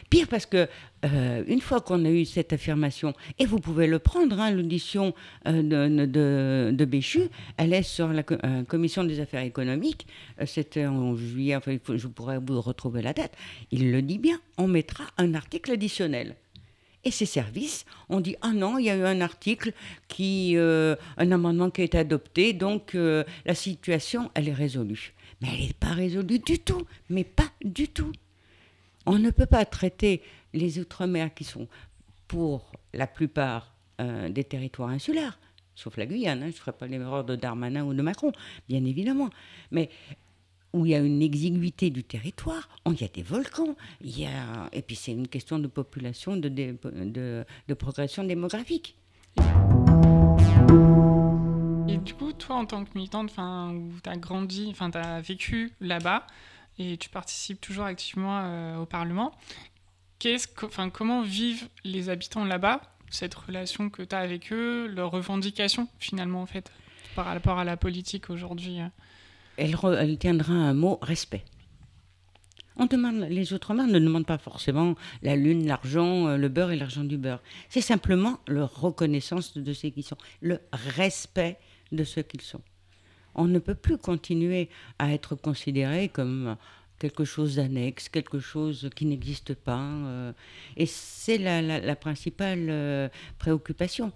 Pire 0.09 0.27
parce 0.27 0.45
que 0.45 0.67
euh, 1.05 1.43
une 1.47 1.61
fois 1.61 1.79
qu'on 1.81 2.03
a 2.05 2.09
eu 2.09 2.25
cette 2.25 2.51
affirmation, 2.51 3.13
et 3.37 3.45
vous 3.45 3.59
pouvez 3.59 3.87
le 3.87 3.99
prendre, 3.99 4.39
hein, 4.39 4.51
l'audition 4.51 5.13
euh, 5.47 5.61
de, 6.05 6.71
de, 6.71 6.85
Béchu, 6.85 7.29
elle 7.57 7.73
est 7.73 7.83
sur 7.83 8.09
la 8.09 8.23
euh, 8.43 8.63
commission 8.63 9.03
des 9.03 9.19
affaires 9.19 9.43
économiques, 9.43 10.07
c'était 10.45 10.85
en 10.85 11.15
juillet, 11.15 11.57
je 11.95 12.07
pourrais 12.07 12.39
vous 12.39 12.59
retrouver 12.61 13.01
la 13.01 13.13
date, 13.13 13.33
il 13.71 13.91
le 13.91 14.01
dit 14.01 14.17
bien, 14.17 14.39
on 14.57 14.67
mettra 14.67 15.05
un 15.17 15.33
article 15.35 15.71
additionnel. 15.71 16.35
Et 17.05 17.11
ces 17.11 17.25
services 17.25 17.85
ont 18.09 18.19
dit 18.19 18.35
ah 18.41 18.51
non, 18.51 18.77
il 18.77 18.85
y 18.85 18.89
a 18.89 18.97
eu 18.97 19.03
un 19.03 19.21
article 19.21 19.71
qui, 20.09 20.57
un 20.57 21.31
amendement 21.31 21.69
qui 21.69 21.79
a 21.79 21.85
été 21.85 21.97
adopté, 21.97 22.51
donc 22.51 22.93
la 22.93 23.55
situation 23.55 24.29
elle 24.33 24.49
est 24.49 24.53
résolue. 24.53 25.13
Mais 25.41 25.47
elle 25.53 25.67
n'est 25.67 25.73
pas 25.79 25.93
résolue 25.93 26.39
du 26.39 26.59
tout, 26.59 26.85
mais 27.09 27.23
pas 27.23 27.49
du 27.63 27.87
tout. 27.87 28.11
On 29.05 29.17
ne 29.17 29.29
peut 29.29 29.45
pas 29.45 29.65
traiter 29.65 30.21
les 30.53 30.79
Outre-mer 30.79 31.33
qui 31.33 31.43
sont 31.43 31.67
pour 32.27 32.71
la 32.93 33.07
plupart 33.07 33.73
euh, 34.01 34.29
des 34.29 34.43
territoires 34.43 34.89
insulaires, 34.89 35.39
sauf 35.75 35.97
la 35.97 36.05
Guyane, 36.05 36.39
hein, 36.39 36.47
je 36.47 36.55
ne 36.55 36.59
ferai 36.59 36.71
pas 36.71 36.87
l'erreur 36.87 37.23
de 37.23 37.35
Darmanin 37.35 37.83
ou 37.83 37.93
de 37.93 38.01
Macron, 38.01 38.31
bien 38.67 38.83
évidemment, 38.85 39.29
mais 39.71 39.89
où 40.73 40.85
il 40.85 40.91
y 40.91 40.95
a 40.95 40.99
une 40.99 41.21
exiguïté 41.21 41.89
du 41.89 42.03
territoire, 42.03 42.69
il 42.85 43.01
y 43.01 43.03
a 43.03 43.07
des 43.07 43.23
volcans, 43.23 43.75
y 44.01 44.25
a, 44.25 44.69
et 44.71 44.81
puis 44.81 44.95
c'est 44.95 45.11
une 45.11 45.27
question 45.27 45.59
de 45.59 45.67
population, 45.67 46.37
de, 46.37 47.45
progression 47.77 48.23
démographique. 48.23 48.95
Et 51.87 51.97
du 51.97 52.13
coup, 52.13 52.31
toi, 52.33 52.57
en 52.57 52.65
tant 52.65 52.85
que 52.85 52.91
militante, 52.93 53.33
tu 53.33 54.09
as 54.09 54.17
grandi, 54.17 54.73
tu 54.73 54.97
as 54.97 55.21
vécu 55.21 55.71
là-bas, 55.81 56.27
et 56.79 56.97
tu 56.97 57.09
participes 57.09 57.61
toujours 57.61 57.85
activement 57.85 58.39
euh, 58.41 58.77
au 58.77 58.85
Parlement. 58.85 59.33
Comment 60.93 61.21
vivent 61.21 61.69
les 61.83 62.09
habitants 62.09 62.43
là-bas, 62.45 62.81
cette 63.09 63.35
relation 63.35 63.89
que 63.89 64.01
tu 64.01 64.15
as 64.15 64.19
avec 64.19 64.51
eux, 64.51 64.87
leurs 64.87 65.11
revendications 65.11 65.87
finalement 65.99 66.41
en 66.41 66.45
fait, 66.45 66.71
par 67.15 67.25
rapport 67.25 67.59
à 67.59 67.63
la 67.63 67.77
politique 67.77 68.29
aujourd'hui 68.29 68.81
euh? 68.81 68.87
elle, 69.57 69.75
elle, 69.97 70.17
tiendra 70.17 70.53
un 70.53 70.73
mot 70.73 70.99
respect. 71.01 71.43
On 72.75 72.85
demande, 72.85 73.27
les 73.29 73.53
Outre-mer 73.53 73.87
ne 73.87 73.99
demandent 73.99 74.25
pas 74.25 74.37
forcément 74.37 74.95
la 75.21 75.35
lune, 75.35 75.67
l'argent, 75.67 76.27
euh, 76.27 76.37
le 76.37 76.47
beurre 76.47 76.71
et 76.71 76.77
l'argent 76.77 77.03
du 77.03 77.17
beurre. 77.17 77.41
C'est 77.67 77.81
simplement 77.81 78.39
leur 78.47 78.79
reconnaissance 78.79 79.57
de 79.57 79.73
ce 79.73 79.87
qu'ils 79.87 80.03
sont, 80.03 80.17
le 80.41 80.61
respect 80.71 81.59
de 81.91 82.05
ce 82.05 82.21
qu'ils 82.21 82.41
sont 82.41 82.61
on 83.39 83.45
ne 83.45 83.59
peut 83.59 83.75
plus 83.75 83.97
continuer 83.97 84.69
à 84.99 85.13
être 85.13 85.35
considéré 85.35 86.09
comme 86.09 86.57
quelque 86.99 87.23
chose 87.23 87.55
d'annexe, 87.55 88.09
quelque 88.09 88.39
chose 88.39 88.89
qui 88.95 89.05
n'existe 89.05 89.53
pas. 89.53 89.79
Euh, 89.79 90.33
et 90.75 90.85
c'est 90.85 91.37
la, 91.37 91.95
principale 91.95 92.67
euh, 92.69 93.07
préoccupation. 93.39 94.11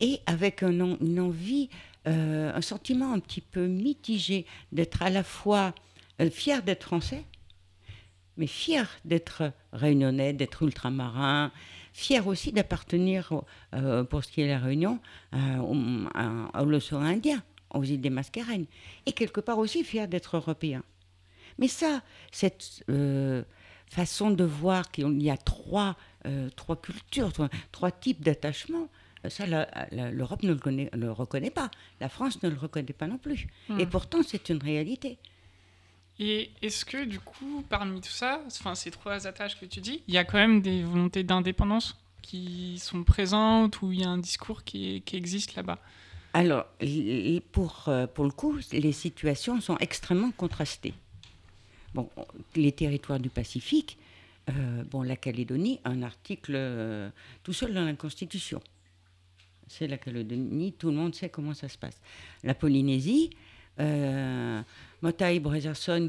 Et 0.00 0.20
avec 0.24 0.62
une 0.62 1.20
envie, 1.20 1.68
euh, 2.08 2.52
un 2.54 2.60
sentiment 2.62 3.12
un 3.12 3.20
petit 3.20 3.42
peu 3.42 3.66
mitigé 3.66 4.46
d'être 4.72 5.02
à 5.02 5.10
la 5.10 5.22
fois 5.22 5.74
fier 6.30 6.62
d'être 6.62 6.84
français, 6.84 7.24
mais 8.38 8.46
fier 8.46 8.88
d'être 9.04 9.52
réunionnais, 9.72 10.32
d'être 10.32 10.62
ultramarin, 10.62 11.52
fier 11.92 12.26
aussi 12.26 12.52
d'appartenir, 12.52 13.42
pour 14.10 14.24
ce 14.24 14.30
qui 14.30 14.42
est 14.42 14.48
la 14.48 14.58
Réunion, 14.58 15.00
au 15.32 16.64
l'océan 16.64 17.00
Indien 17.00 17.42
aux 17.74 17.84
îles 17.84 18.00
des 18.00 18.10
Mascareignes, 18.10 18.66
et 19.06 19.12
quelque 19.12 19.40
part 19.40 19.58
aussi 19.58 19.84
fier 19.84 20.08
d'être 20.08 20.36
européen. 20.36 20.82
Mais 21.58 21.68
ça, 21.68 22.02
cette 22.32 22.84
euh, 22.88 23.42
façon 23.88 24.30
de 24.30 24.44
voir 24.44 24.90
qu'il 24.90 25.22
y 25.22 25.30
a 25.30 25.36
trois, 25.36 25.96
euh, 26.26 26.48
trois 26.56 26.80
cultures, 26.80 27.32
trois, 27.70 27.90
types 27.90 28.22
d'attachement, 28.22 28.88
euh, 29.24 29.28
ça, 29.28 29.46
l'Europe 29.90 30.42
ne 30.42 30.52
le, 30.52 30.88
le, 30.92 31.12
reconnaît 31.12 31.50
pas. 31.50 31.70
La 32.00 32.08
France 32.08 32.42
ne 32.42 32.48
le 32.48 32.56
reconnaît 32.56 32.92
pas 32.92 33.06
non 33.06 33.18
plus. 33.18 33.46
Hmm. 33.68 33.78
Et 33.78 33.86
pourtant, 33.86 34.18
c'est 34.26 34.48
une 34.48 34.62
réalité. 34.62 35.18
Et 36.18 36.50
est-ce 36.62 36.84
que, 36.84 37.04
du 37.04 37.18
coup, 37.18 37.64
parmi 37.68 38.00
tout 38.00 38.10
ça, 38.10 38.40
enfin, 38.46 38.74
ces 38.74 38.90
trois 38.90 39.26
attaches 39.26 39.58
que 39.58 39.66
tu 39.66 39.80
dis, 39.80 40.02
il 40.06 40.14
y 40.14 40.18
a 40.18 40.24
quand 40.24 40.38
même 40.38 40.62
des 40.62 40.82
volontés 40.82 41.24
d'indépendance 41.24 41.96
qui 42.22 42.78
sont 42.78 43.02
présentes 43.04 43.82
ou 43.82 43.92
il 43.92 44.00
y 44.00 44.04
a 44.04 44.08
un 44.08 44.18
discours 44.18 44.64
qui, 44.64 45.02
qui 45.02 45.16
existe 45.16 45.56
là-bas? 45.56 45.78
Alors, 46.34 46.66
pour, 47.52 47.84
euh, 47.88 48.06
pour 48.08 48.24
le 48.24 48.32
coup, 48.32 48.58
les 48.72 48.92
situations 48.92 49.60
sont 49.60 49.78
extrêmement 49.78 50.32
contrastées. 50.32 50.94
Bon, 51.94 52.10
les 52.56 52.72
territoires 52.72 53.20
du 53.20 53.30
Pacifique, 53.30 53.96
euh, 54.50 54.82
bon, 54.90 55.02
la 55.02 55.16
Calédonie, 55.16 55.80
un 55.84 56.02
article 56.02 56.52
euh, 56.54 57.08
tout 57.42 57.52
seul 57.52 57.72
dans 57.72 57.84
la 57.84 57.94
Constitution. 57.94 58.60
C'est 59.68 59.86
la 59.86 59.96
Calédonie, 59.96 60.72
tout 60.72 60.88
le 60.88 60.96
monde 60.96 61.14
sait 61.14 61.28
comment 61.28 61.54
ça 61.54 61.68
se 61.68 61.78
passe. 61.78 62.00
La 62.42 62.54
Polynésie, 62.54 63.30
euh, 63.80 64.60
Motai 65.02 65.40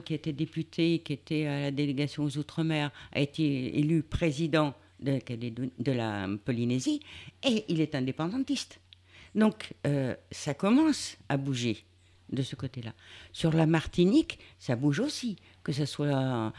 qui 0.03 0.13
était 0.13 0.33
député, 0.33 0.99
qui 0.99 1.13
était 1.13 1.45
à 1.45 1.59
la 1.61 1.71
délégation 1.71 2.23
aux 2.23 2.37
Outre-mer, 2.37 2.91
a 3.11 3.19
été 3.19 3.79
élu 3.79 4.03
président 4.03 4.73
de 4.99 5.19
de 5.79 5.91
la 5.91 6.27
Polynésie 6.43 6.99
et 7.43 7.65
il 7.67 7.79
est 7.79 7.95
indépendantiste. 7.95 8.79
Donc, 9.35 9.73
euh, 9.85 10.15
ça 10.31 10.53
commence 10.53 11.17
à 11.29 11.37
bouger 11.37 11.85
de 12.31 12.41
ce 12.41 12.55
côté-là. 12.55 12.93
Sur 13.33 13.51
la 13.51 13.67
Martinique, 13.67 14.39
ça 14.57 14.75
bouge 14.75 14.99
aussi, 15.01 15.35
que 15.63 15.71
ce 15.71 15.85
soit, 15.85 16.53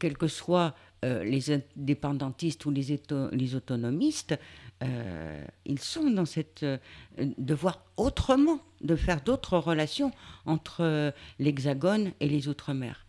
quels 0.00 0.16
que 0.16 0.26
soient 0.26 0.74
euh, 1.04 1.22
les 1.22 1.52
indépendantistes 1.52 2.64
ou 2.66 2.70
les, 2.70 3.54
autonomistes, 3.54 4.36
euh, 4.82 5.44
ils 5.64 5.78
sont 5.78 6.10
dans 6.10 6.24
cette 6.24 6.64
de 7.18 7.54
voir 7.54 7.84
autrement, 7.96 8.58
de 8.80 8.96
faire 8.96 9.20
d'autres 9.20 9.58
relations 9.58 10.10
entre 10.44 11.12
l'Hexagone 11.38 12.12
et 12.18 12.28
les 12.28 12.48
Outre-mer. 12.48 13.06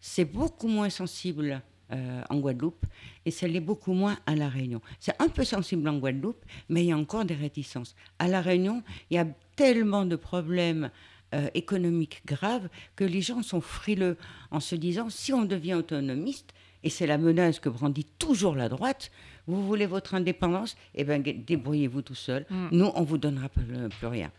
C'est 0.00 0.24
beaucoup 0.24 0.68
moins 0.68 0.90
sensible 0.90 1.62
euh, 1.92 2.22
en 2.30 2.38
Guadeloupe 2.38 2.86
et 3.26 3.30
ça 3.30 3.46
l'est 3.46 3.60
beaucoup 3.60 3.92
moins 3.92 4.16
à 4.26 4.34
La 4.34 4.48
Réunion. 4.48 4.80
C'est 5.00 5.20
un 5.20 5.28
peu 5.28 5.44
sensible 5.44 5.88
en 5.88 5.98
Guadeloupe, 5.98 6.42
mais 6.68 6.82
il 6.84 6.88
y 6.88 6.92
a 6.92 6.96
encore 6.96 7.24
des 7.24 7.34
réticences. 7.34 7.94
À 8.18 8.28
La 8.28 8.40
Réunion, 8.40 8.82
il 9.10 9.16
y 9.16 9.18
a 9.18 9.26
tellement 9.56 10.04
de 10.04 10.16
problèmes 10.16 10.90
euh, 11.34 11.48
économiques 11.54 12.22
graves 12.26 12.68
que 12.96 13.04
les 13.04 13.20
gens 13.20 13.42
sont 13.42 13.60
frileux 13.60 14.16
en 14.50 14.60
se 14.60 14.74
disant 14.76 15.10
si 15.10 15.32
on 15.32 15.44
devient 15.44 15.74
autonomiste, 15.74 16.54
et 16.82 16.90
c'est 16.90 17.06
la 17.06 17.18
menace 17.18 17.60
que 17.60 17.68
brandit 17.68 18.06
toujours 18.18 18.54
la 18.54 18.68
droite, 18.68 19.10
vous 19.46 19.66
voulez 19.66 19.86
votre 19.86 20.14
indépendance, 20.14 20.76
eh 20.94 21.04
bien 21.04 21.18
débrouillez-vous 21.18 22.02
tout 22.02 22.14
seul, 22.14 22.46
mm. 22.50 22.68
nous 22.72 22.90
on 22.94 23.02
vous 23.02 23.18
donnera 23.18 23.48
plus 23.48 24.06
rien. 24.06 24.30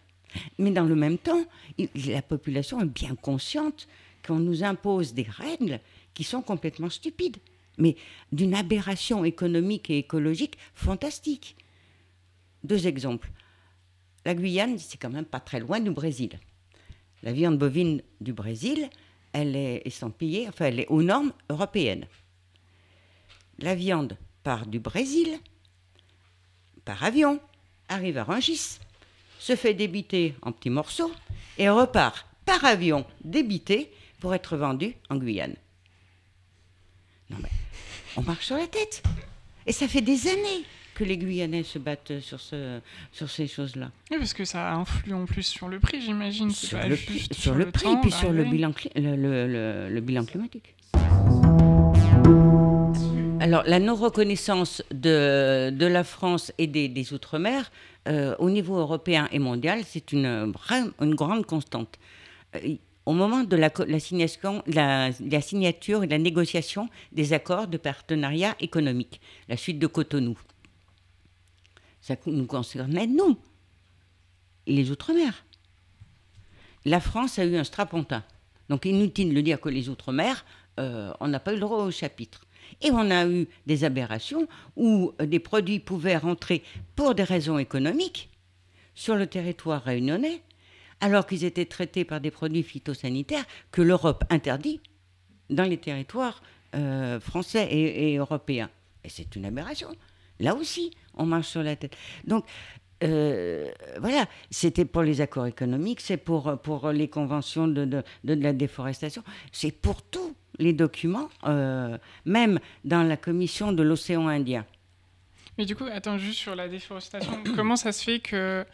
Mais 0.58 0.72
dans 0.72 0.84
le 0.86 0.96
même 0.96 1.18
temps, 1.18 1.44
la 2.08 2.22
population 2.22 2.82
est 2.82 2.86
bien 2.86 3.16
consciente 3.16 3.88
qu'on 4.26 4.40
nous 4.40 4.64
impose 4.64 5.14
des 5.14 5.28
règles 5.30 5.80
qui 6.16 6.24
sont 6.24 6.42
complètement 6.42 6.90
stupides, 6.90 7.38
mais 7.78 7.96
d'une 8.32 8.56
aberration 8.56 9.24
économique 9.24 9.92
et 9.92 10.00
écologique 10.00 10.58
fantastique. 10.74 11.56
Deux 12.64 12.88
exemples. 12.88 13.30
La 14.26 14.34
Guyane, 14.34 14.80
c'est 14.80 14.98
quand 14.98 15.12
même 15.12 15.26
pas 15.26 15.40
très 15.40 15.60
loin 15.60 15.80
du 15.80 15.92
Brésil. 15.92 16.40
La 17.22 17.32
viande 17.32 17.60
bovine 17.60 18.02
du 18.20 18.34
Brésil, 18.34 18.90
elle 19.34 19.56
est 19.56 19.84
estampillée, 19.86 20.48
enfin, 20.48 20.66
elle 20.66 20.80
est 20.80 20.88
aux 20.88 21.04
normes 21.04 21.34
européennes. 21.50 22.08
La 23.60 23.76
viande 23.76 24.18
part 24.42 24.66
du 24.66 24.80
Brésil 24.80 25.40
par 26.86 27.04
avion, 27.04 27.40
arrive 27.90 28.18
à 28.20 28.24
Rungis, 28.24 28.80
se 29.40 29.56
fait 29.56 29.74
débiter 29.74 30.36
en 30.44 30.52
petits 30.52 30.70
morceaux 30.70 31.12
et 31.58 31.68
repart 31.68 32.26
par 32.46 32.64
avion 32.64 33.06
débité 33.24 33.92
pour 34.20 34.34
être 34.34 34.56
vendue 34.56 34.96
en 35.10 35.18
Guyane. 35.18 35.56
Non, 37.30 37.38
mais 37.42 37.50
on 38.18 38.22
marche 38.22 38.46
sur 38.46 38.58
la 38.58 38.68
tête. 38.68 39.04
Et 39.66 39.72
ça 39.72 39.88
fait 39.88 40.02
des 40.02 40.28
années 40.28 40.64
que 40.94 41.04
les 41.04 41.18
Guyanais 41.18 41.64
se 41.64 41.78
battent 41.78 42.20
sur, 42.22 42.40
ce, 42.40 42.80
sur 43.12 43.30
ces 43.30 43.48
choses-là. 43.48 43.92
Oui, 44.12 44.18
parce 44.18 44.34
que 44.34 44.46
ça 44.46 44.74
influe 44.74 45.14
en 45.14 45.26
plus 45.26 45.44
sur 45.44 45.68
le 45.68 45.80
prix, 45.80 46.02
j'imagine. 46.02 46.50
Sur, 46.52 46.80
le, 46.88 46.96
sur, 46.96 47.54
le, 47.54 47.70
prix, 47.70 47.98
puis 48.02 48.12
sur 48.12 48.32
le 48.32 48.46
bilan, 48.46 48.72
le, 48.96 49.90
le, 49.90 50.02
bilan 50.02 50.26
climatique. 50.26 50.74
Alors, 53.42 53.64
la 53.66 53.80
non-reconnaissance 53.80 54.82
de, 54.92 55.70
de, 55.70 55.86
la 55.86 56.04
France 56.04 56.54
et 56.58 56.68
des, 56.68 56.88
des 56.88 57.14
Outre-mer, 57.14 57.72
euh, 58.08 58.36
au 58.40 58.50
niveau 58.50 58.78
européen 58.78 59.28
et 59.32 59.40
mondial, 59.40 59.82
c'est 59.86 60.14
une, 60.14 60.54
une 61.02 61.16
grande 61.16 61.46
constante. 61.46 62.00
Euh, 62.56 62.76
au 63.06 63.14
moment 63.14 63.44
de 63.44 63.56
la, 63.56 64.00
signature, 65.40 66.04
et 66.04 66.08
la 66.08 66.18
négociation 66.18 66.90
des 67.12 67.34
accords 67.34 67.68
de 67.68 67.78
partenariat 67.78 68.56
économique, 68.60 69.22
la 69.48 69.58
suite 69.58 69.80
de 69.80 69.88
Cotonou. 69.88 70.38
Ça 72.02 72.16
nous 72.26 72.46
concernait, 72.46 73.08
nous, 73.08 73.38
les 74.68 74.92
Outre-mer. 74.92 75.46
La 76.84 77.00
France 77.00 77.40
a 77.40 77.46
eu 77.46 77.56
un 77.56 77.64
strapontin. 77.64 78.24
Donc 78.70 78.86
inutile 78.86 79.34
de 79.34 79.42
dire 79.42 79.60
que 79.60 79.70
les 79.70 79.90
Outre-mer, 79.90 80.46
euh, 80.80 81.14
on 81.20 81.28
n'a 81.28 81.40
pas 81.40 81.52
eu 81.52 81.56
le 81.56 81.62
droit 81.62 81.84
au 81.84 81.92
chapitre. 81.92 82.46
Et 82.82 82.92
on 82.92 83.12
a 83.12 83.28
eu 83.28 83.48
des 83.68 83.84
aberrations 83.84 84.48
où 84.76 85.14
des 85.20 85.40
produits 85.40 85.80
pouvaient 85.80 86.18
rentrer 86.18 86.64
pour 86.96 87.14
des 87.16 87.24
raisons 87.24 87.60
économiques 87.60 88.30
sur 88.96 89.16
le 89.16 89.28
territoire 89.28 89.84
réunionnais, 89.84 90.42
alors 91.02 91.26
qu'ils 91.26 91.44
étaient 91.44 91.66
traités 91.66 92.06
par 92.06 92.22
des 92.22 92.32
produits 92.32 92.64
phytosanitaires 92.64 93.46
que 93.72 93.82
l'Europe 93.82 94.24
interdit 94.30 94.82
dans 95.50 95.64
les 95.64 95.78
territoires 95.78 96.42
euh, 96.76 97.20
français 97.20 97.68
et, 97.72 98.18
européens. 98.18 98.70
Et 99.04 99.10
c'est 99.10 99.36
une 99.36 99.46
aberration. 99.46 99.90
Là 100.40 100.56
aussi, 100.56 100.92
on 101.14 101.26
marche 101.26 101.48
sur 101.48 101.64
la 101.64 101.76
tête. 101.76 101.96
Donc, 102.26 102.46
euh, 103.04 103.70
voilà, 104.00 104.26
c'était 104.50 104.86
pour 104.86 105.04
les 105.04 105.22
accords 105.22 105.46
économiques, 105.46 106.02
c'est 106.02 106.18
pour, 106.18 106.60
pour 106.62 106.90
les 106.92 107.08
conventions 107.08 107.68
de, 107.68 108.04
la 108.24 108.54
déforestation, 108.54 109.24
c'est 109.52 109.72
pour 109.72 110.02
tous 110.02 110.36
les 110.60 110.74
documents, 110.74 111.30
euh, 111.46 111.98
même 112.26 112.60
dans 112.84 113.04
la 113.04 113.18
commission 113.18 113.74
de 113.74 113.84
l'océan 113.84 114.28
Indien. 114.28 114.66
Mais 115.58 115.66
du 115.66 115.76
coup, 115.76 115.86
attends, 115.92 116.18
juste 116.18 116.40
sur 116.40 116.56
la 116.56 116.68
déforestation, 116.68 117.44
comment 117.56 117.76
ça 117.76 117.92
se 117.92 118.04
fait 118.04 118.20
que 118.20 118.66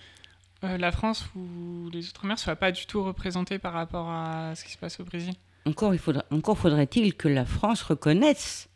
euh, 0.64 0.78
la 0.78 0.92
France 0.92 1.28
ou 1.36 1.90
les 1.92 2.08
Outre-mer 2.10 2.36
ne 2.36 2.40
soient 2.40 2.56
pas 2.56 2.72
du 2.72 2.86
tout 2.86 3.04
représentés 3.04 3.58
par 3.58 3.74
rapport 3.74 4.10
à 4.10 4.54
ce 4.56 4.64
qui 4.64 4.72
se 4.72 4.78
passe 4.78 5.00
au 5.00 5.04
Brésil 5.04 5.34
Encore, 5.66 5.94
il 5.94 6.00
faudra, 6.00 6.24
encore 6.30 6.58
faudrait-il 6.58 7.16
que 7.16 7.28
la 7.28 7.46
France 7.46 7.82
reconnaisse 7.82 8.70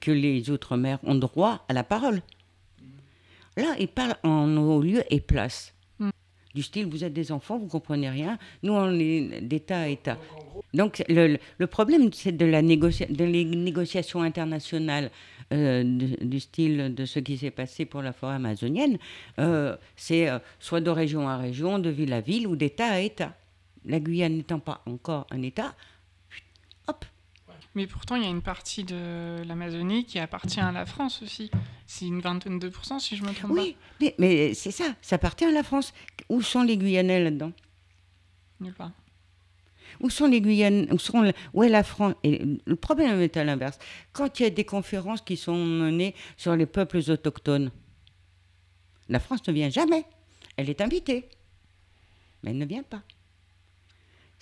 que 0.00 0.10
les 0.10 0.50
Outre-mer 0.50 0.98
ont 1.04 1.14
droit 1.14 1.64
à 1.68 1.72
la 1.72 1.84
parole. 1.84 2.22
Là, 3.56 3.74
ils 3.78 3.88
parlent 3.88 4.16
en 4.22 4.46
nos 4.46 4.82
lieux 4.82 5.04
et 5.10 5.20
places. 5.20 5.74
Hmm. 5.98 6.10
Du 6.54 6.62
style, 6.62 6.86
vous 6.86 7.04
êtes 7.04 7.12
des 7.12 7.32
enfants, 7.32 7.58
vous 7.58 7.66
comprenez 7.66 8.08
rien. 8.08 8.38
Nous, 8.62 8.72
on 8.72 8.92
est 8.98 9.40
d'État 9.42 9.80
à 9.80 9.88
État. 9.88 10.18
Donc, 10.74 11.02
le, 11.08 11.38
le 11.58 11.66
problème, 11.66 12.12
c'est 12.12 12.32
de, 12.32 12.46
la 12.46 12.62
de 12.62 13.24
les 13.24 13.44
négociations 13.44 14.22
internationales 14.22 15.10
euh, 15.52 15.84
du, 15.84 16.40
style 16.40 16.94
de 16.94 17.04
ce 17.04 17.18
qui 17.18 17.36
s'est 17.36 17.50
passé 17.50 17.84
pour 17.84 18.02
la 18.02 18.12
forêt 18.12 18.34
amazonienne. 18.34 18.98
Euh, 19.38 19.76
c'est 19.96 20.28
euh, 20.28 20.38
soit 20.58 20.80
de 20.80 20.90
région 20.90 21.28
à 21.28 21.36
région, 21.36 21.78
de 21.78 21.90
ville 21.90 22.12
à 22.12 22.20
ville 22.20 22.46
ou 22.46 22.56
d'État 22.56 22.86
à 22.86 23.00
État. 23.00 23.34
La 23.84 24.00
Guyane 24.00 24.36
n'étant 24.36 24.60
pas 24.60 24.82
encore 24.86 25.26
un 25.30 25.42
État, 25.42 25.74
hop, 26.86 27.04
mais 27.74 27.86
pourtant, 27.86 28.16
il 28.16 28.22
y 28.22 28.26
a 28.26 28.30
une 28.30 28.42
partie 28.42 28.84
de 28.84 29.42
l'Amazonie 29.46 30.04
qui 30.04 30.18
appartient 30.18 30.60
à 30.60 30.72
la 30.72 30.84
France 30.84 31.22
aussi. 31.22 31.50
C'est 31.86 32.06
une 32.06 32.20
vingtaine 32.20 32.58
de 32.58 32.68
pourcents, 32.68 32.98
si 32.98 33.16
je 33.16 33.24
me 33.24 33.32
trompe 33.32 33.52
oui, 33.52 33.72
pas. 33.72 34.06
Oui, 34.06 34.14
mais, 34.18 34.54
c'est 34.54 34.70
ça, 34.70 34.84
ça 35.00 35.16
appartient 35.16 35.44
à 35.44 35.50
la 35.50 35.62
France. 35.62 35.94
Où 36.28 36.42
sont 36.42 36.62
les 36.62 36.76
Guyanais 36.76 37.24
là-dedans? 37.24 37.52
Nulle 38.60 38.74
part. 38.74 38.92
Où 40.02 40.10
sont 40.10 40.26
les 40.26 40.40
Guyanais 40.40 40.92
où, 40.92 40.98
sont, 40.98 41.32
où 41.54 41.62
est 41.62 41.68
la 41.68 41.82
France? 41.82 42.14
Et 42.22 42.42
le 42.66 42.76
problème 42.76 43.20
est 43.20 43.36
à 43.36 43.44
l'inverse. 43.44 43.78
Quand 44.12 44.38
il 44.38 44.42
y 44.42 44.46
a 44.46 44.50
des 44.50 44.64
conférences 44.64 45.22
qui 45.22 45.36
sont 45.36 45.56
menées 45.56 46.14
sur 46.36 46.54
les 46.56 46.66
peuples 46.66 46.98
autochtones, 47.08 47.70
la 49.08 49.20
France 49.20 49.46
ne 49.46 49.52
vient 49.52 49.70
jamais. 49.70 50.04
Elle 50.56 50.68
est 50.68 50.80
invitée, 50.80 51.28
mais 52.42 52.50
elle 52.50 52.58
ne 52.58 52.66
vient 52.66 52.82
pas 52.82 53.02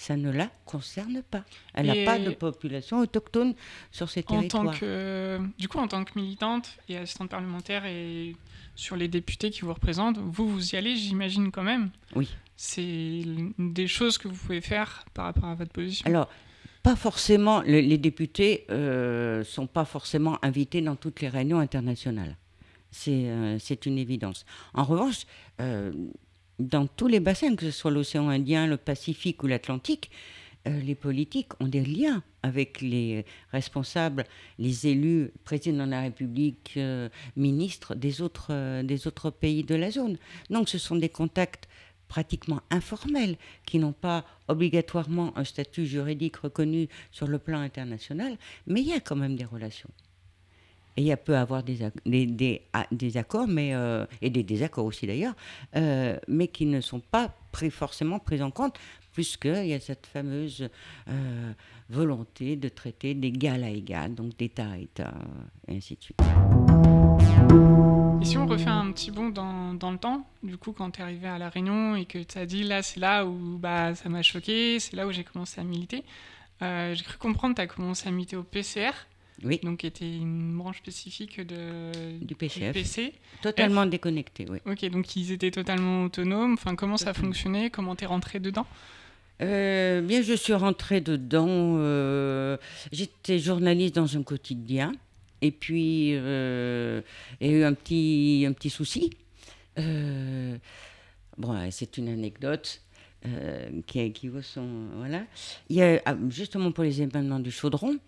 ça 0.00 0.16
ne 0.16 0.30
la 0.30 0.46
concerne 0.64 1.22
pas. 1.22 1.44
Elle 1.74 1.88
n'a 1.88 2.06
pas 2.06 2.18
de 2.18 2.30
population 2.30 3.00
autochtone 3.00 3.54
sur 3.92 4.08
ces 4.08 4.22
territoires. 4.22 4.62
En 4.62 4.66
tant 4.70 4.78
que, 4.78 5.38
du 5.58 5.68
coup, 5.68 5.76
en 5.76 5.88
tant 5.88 6.04
que 6.04 6.18
militante 6.18 6.70
et 6.88 6.96
assistante 6.96 7.28
parlementaire 7.28 7.84
et 7.84 8.34
sur 8.74 8.96
les 8.96 9.08
députés 9.08 9.50
qui 9.50 9.60
vous 9.60 9.74
représentent, 9.74 10.16
vous, 10.16 10.48
vous 10.48 10.74
y 10.74 10.76
allez, 10.78 10.96
j'imagine 10.96 11.50
quand 11.50 11.62
même. 11.62 11.90
Oui. 12.16 12.30
C'est 12.62 13.22
des 13.58 13.86
choses 13.86 14.18
que 14.18 14.28
vous 14.28 14.34
pouvez 14.34 14.60
faire 14.60 15.06
par 15.14 15.24
rapport 15.24 15.46
à 15.46 15.54
votre 15.54 15.72
position? 15.72 16.06
Alors, 16.06 16.28
pas 16.82 16.94
forcément, 16.94 17.62
les, 17.62 17.96
députés 17.96 18.66
ne 18.68 18.74
euh, 18.74 19.44
sont 19.44 19.66
pas 19.66 19.86
forcément 19.86 20.38
invités 20.44 20.82
dans 20.82 20.94
toutes 20.94 21.22
les 21.22 21.30
réunions 21.30 21.58
internationales. 21.58 22.36
C'est 22.90 23.30
euh, 23.30 23.56
une 23.86 23.96
évidence. 23.96 24.44
En 24.74 24.84
revanche, 24.84 25.24
euh, 25.62 25.90
dans 26.58 26.86
tous 26.86 27.08
les 27.08 27.18
bassins, 27.18 27.56
que 27.56 27.64
ce 27.64 27.70
soit 27.70 27.90
l'océan 27.90 28.28
Indien, 28.28 28.66
le 28.66 28.76
Pacifique 28.76 29.42
ou 29.42 29.46
l'Atlantique, 29.46 30.10
euh, 30.68 30.80
les 30.80 30.94
politiques 30.94 31.52
ont 31.60 31.66
des 31.66 31.82
liens 31.82 32.22
avec 32.42 32.82
les 32.82 33.24
responsables, 33.52 34.26
les 34.58 34.86
élus, 34.86 35.30
présidents 35.44 35.86
de 35.86 35.92
la 35.92 36.02
République, 36.02 36.78
ministres 37.36 37.94
des 37.94 38.20
autres, 38.20 38.82
des 38.82 39.06
autres 39.06 39.30
pays 39.30 39.64
de 39.64 39.74
la 39.74 39.90
zone. 39.90 40.18
Donc 40.50 40.68
ce 40.68 40.76
sont 40.76 40.96
des 40.96 41.08
contacts 41.08 41.66
pratiquement 42.10 42.60
informels 42.70 43.36
qui 43.64 43.78
n'ont 43.78 43.92
pas 43.92 44.24
obligatoirement 44.48 45.32
un 45.38 45.44
statut 45.44 45.86
juridique 45.86 46.36
reconnu 46.36 46.88
sur 47.12 47.28
le 47.28 47.38
plan 47.38 47.60
international, 47.60 48.36
mais 48.66 48.80
il 48.80 48.88
y 48.88 48.92
a 48.92 49.00
quand 49.00 49.16
même 49.16 49.36
des 49.36 49.44
relations. 49.44 49.90
Et 50.96 51.04
il 51.04 51.16
peut 51.16 51.34
y 51.34 51.36
avoir 51.36 51.62
des, 51.62 51.78
des, 52.04 52.62
ah, 52.72 52.86
des, 52.90 53.16
accords, 53.16 53.46
mais, 53.46 53.74
euh, 53.74 54.04
et 54.20 54.28
des 54.28 54.42
désaccords 54.42 54.84
aussi 54.84 55.06
d'ailleurs, 55.06 55.34
euh, 55.76 56.18
mais 56.26 56.48
qui 56.48 56.66
ne 56.66 56.80
sont 56.80 57.00
pas 57.00 57.32
forcément 57.70 58.18
pris 58.18 58.42
en 58.42 58.50
compte, 58.50 58.76
puisqu'il 59.12 59.66
y 59.66 59.72
a 59.72 59.80
cette 59.80 60.06
fameuse 60.06 60.68
euh, 61.08 61.52
volonté 61.88 62.56
de 62.56 62.68
traiter 62.68 63.14
d'égal 63.14 63.62
à 63.62 63.70
égal, 63.70 64.14
donc 64.16 64.36
d'État 64.36 64.68
à 64.68 64.78
État, 64.78 65.14
et 65.68 65.76
ainsi 65.76 65.94
de 65.94 66.02
suite. 66.02 66.20
Et 68.20 68.24
si 68.24 68.36
on 68.36 68.46
refait 68.46 68.68
un 68.68 68.92
petit 68.92 69.10
bond 69.10 69.30
dans, 69.30 69.72
dans 69.72 69.90
le 69.90 69.98
temps, 69.98 70.26
du 70.42 70.58
coup, 70.58 70.72
quand 70.72 70.90
tu 70.90 71.00
es 71.00 71.02
arrivé 71.02 71.26
à 71.26 71.38
La 71.38 71.48
Réunion 71.48 71.96
et 71.96 72.04
que 72.04 72.18
tu 72.18 72.38
as 72.38 72.44
dit 72.44 72.64
là, 72.64 72.82
c'est 72.82 73.00
là 73.00 73.24
où 73.24 73.58
bah, 73.58 73.94
ça 73.94 74.08
m'a 74.08 74.22
choqué, 74.22 74.78
c'est 74.78 74.94
là 74.94 75.06
où 75.06 75.12
j'ai 75.12 75.24
commencé 75.24 75.60
à 75.60 75.64
militer, 75.64 76.04
j'ai 76.60 77.04
cru 77.04 77.16
comprendre 77.18 77.54
que 77.54 77.60
tu 77.60 77.62
as 77.62 77.66
commencé 77.66 78.08
à 78.08 78.10
militer 78.10 78.36
au 78.36 78.42
PCR. 78.42 78.92
Oui. 79.42 79.58
Donc, 79.62 79.78
qui 79.78 79.86
était 79.86 80.16
une 80.16 80.56
branche 80.58 80.78
spécifique 80.78 81.40
de, 81.40 82.18
du, 82.20 82.34
PCF. 82.34 82.74
PC. 82.74 83.14
Totalement 83.40 83.86
déconnecté, 83.86 84.46
oui. 84.50 84.58
Ok, 84.66 84.84
donc 84.90 85.16
ils 85.16 85.32
étaient 85.32 85.50
totalement 85.50 86.04
autonomes. 86.04 86.54
Enfin, 86.54 86.74
comment 86.74 86.98
ça 86.98 87.14
fonctionnait 87.14 87.70
Comment 87.70 87.96
tu 87.96 88.04
es 88.04 88.06
rentré 88.06 88.38
dedans? 88.38 88.66
Euh, 89.40 90.02
bien, 90.02 90.20
je 90.20 90.34
suis 90.34 90.52
rentrée 90.52 91.00
dedans. 91.00 91.46
Euh, 91.48 92.58
j'étais 92.92 93.38
journaliste 93.38 93.94
dans 93.94 94.16
un 94.16 94.22
quotidien. 94.22 94.92
Et 95.42 95.50
puis, 95.50 96.12
euh, 96.14 97.00
il 97.40 97.50
y 97.50 97.54
a 97.54 97.58
eu 97.58 97.64
un 97.64 97.74
petit, 97.74 98.44
un 98.46 98.52
petit 98.52 98.70
souci. 98.70 99.10
Euh, 99.78 100.56
bon, 101.38 101.70
c'est 101.70 101.96
une 101.98 102.08
anecdote. 102.08 102.82
qui, 103.86 104.12
qui 104.12 104.28
vaut 104.28 104.42
son. 104.42 104.66
Voilà. 104.96 105.24
Il 105.68 105.76
y 105.76 105.82
a, 105.82 106.00
ah, 106.06 106.16
justement 106.30 106.72
pour 106.72 106.84
les 106.84 107.02
événements 107.02 107.38
du 107.38 107.50
chaudron, 107.50 107.98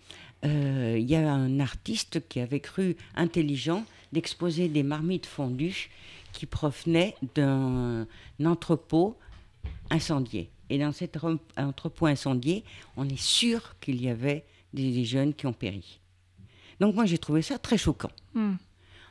euh, 0.45 0.97
il 0.99 1.09
y 1.09 1.15
a 1.15 1.31
un 1.31 1.59
artiste 1.59 2.27
qui 2.27 2.39
avait 2.39 2.59
cru 2.59 2.97
intelligent 3.15 3.85
d'exposer 4.11 4.67
des 4.67 4.83
marmites 4.83 5.25
fondues 5.25 5.89
qui 6.33 6.45
provenaient 6.45 7.15
d'un 7.35 8.05
entrepôt 8.43 9.17
incendié. 9.89 10.49
Et 10.69 10.79
dans 10.79 10.91
cet 10.91 11.17
entrepôt 11.57 12.07
incendié, 12.07 12.63
on 12.97 13.07
est 13.07 13.19
sûr 13.19 13.75
qu'il 13.79 14.01
y 14.01 14.09
avait 14.09 14.43
des, 14.73 15.05
jeunes 15.05 15.33
qui 15.33 15.45
ont 15.45 15.53
péri. 15.53 15.99
Donc 16.83 16.95
moi, 16.95 17.05
j'ai 17.05 17.17
trouvé 17.17 17.41
ça 17.41 17.57
très 17.57 17.77
choquant. 17.77 18.11
Hmm. 18.33 18.55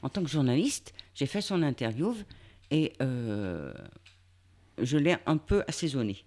En 0.02 0.10
tant 0.10 0.22
que 0.22 0.28
journaliste, 0.28 0.92
j'ai 1.14 1.24
fait 1.24 1.40
son 1.40 1.62
interview 1.62 2.14
et 2.70 2.92
euh, 3.00 3.72
je 4.76 4.98
l'ai 4.98 5.16
un 5.24 5.38
peu 5.38 5.64
assaisonné. 5.66 6.22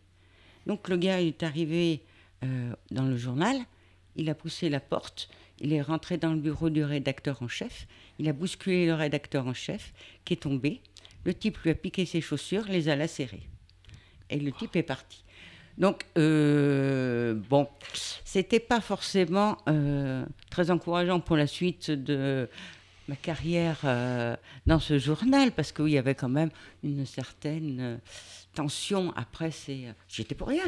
Donc 0.65 0.89
le 0.89 0.97
gars 0.97 1.21
est 1.21 1.43
arrivé 1.43 2.01
euh, 2.43 2.73
dans 2.89 3.05
le 3.05 3.15
journal 3.15 3.57
il 4.15 4.29
a 4.29 4.35
poussé 4.35 4.69
la 4.69 4.79
porte, 4.79 5.29
il 5.59 5.73
est 5.73 5.81
rentré 5.81 6.17
dans 6.17 6.31
le 6.31 6.39
bureau 6.39 6.69
du 6.69 6.83
rédacteur 6.83 7.41
en 7.41 7.47
chef, 7.47 7.85
il 8.17 8.29
a 8.29 8.33
bousculé 8.33 8.85
le 8.85 8.93
rédacteur 8.93 9.45
en 9.45 9.53
chef, 9.53 9.93
qui 10.23 10.33
est 10.33 10.37
tombé. 10.37 10.81
Le 11.25 11.33
type 11.33 11.57
lui 11.59 11.71
a 11.71 11.75
piqué 11.75 12.05
ses 12.05 12.21
chaussures, 12.21 12.65
les 12.69 12.87
a 12.87 12.95
lacérées. 12.95 13.47
Et 14.29 14.39
le 14.39 14.53
type 14.53 14.75
est 14.77 14.83
parti. 14.83 15.24
Donc, 15.77 16.05
euh, 16.17 17.33
bon, 17.49 17.67
c'était 18.23 18.59
pas 18.59 18.81
forcément 18.81 19.57
euh, 19.67 20.25
très 20.49 20.71
encourageant 20.71 21.19
pour 21.19 21.35
la 21.35 21.47
suite 21.47 21.91
de 21.91 22.49
ma 23.07 23.15
carrière 23.15 23.79
euh, 23.83 24.35
dans 24.65 24.79
ce 24.79 24.97
journal, 24.97 25.51
parce 25.51 25.71
qu'il 25.71 25.89
y 25.89 25.97
avait 25.97 26.15
quand 26.15 26.29
même 26.29 26.49
une 26.83 27.05
certaine 27.05 27.79
euh, 27.79 27.97
tension. 28.53 29.13
Après, 29.15 29.51
c'est. 29.51 29.85
J'étais 30.07 30.35
pour 30.35 30.47
rien. 30.47 30.63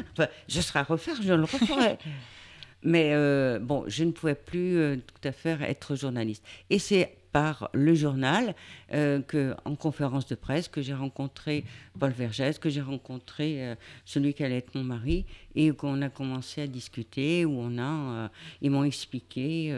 je 0.48 0.62
serais 0.62 0.80
à 0.80 0.84
refaire, 0.84 1.16
je 1.22 1.34
le 1.34 1.44
referais. 1.44 1.98
Mais 2.84 3.12
bon, 3.60 3.84
je 3.88 4.04
ne 4.04 4.12
pouvais 4.12 4.36
plus 4.36 5.02
tout 5.08 5.28
à 5.28 5.32
fait 5.32 5.58
être 5.64 5.96
journaliste. 5.96 6.46
Et 6.70 6.78
c'est 6.78 7.18
par 7.32 7.70
le 7.74 7.94
journal, 7.94 8.56
euh, 8.94 9.22
que, 9.22 9.56
en 9.66 9.76
conférence 9.76 10.26
de 10.28 10.36
presse, 10.36 10.68
que 10.68 10.82
j'ai 10.82 10.94
rencontré 10.94 11.66
Paul 12.00 12.12
Vergès, 12.12 12.58
que 12.60 12.70
j'ai 12.70 12.82
rencontré 12.82 13.76
celui 14.06 14.34
qui 14.34 14.44
allait 14.44 14.58
être 14.58 14.74
mon 14.76 14.84
mari, 14.84 15.26
et 15.56 15.72
qu'on 15.72 16.02
a 16.02 16.10
commencé 16.10 16.62
à 16.62 16.68
discuter, 16.68 17.46
où 17.46 17.60
on 17.60 17.78
a, 17.78 18.32
ils 18.62 18.72
m'ont 18.72 18.84
expliqué 18.84 19.74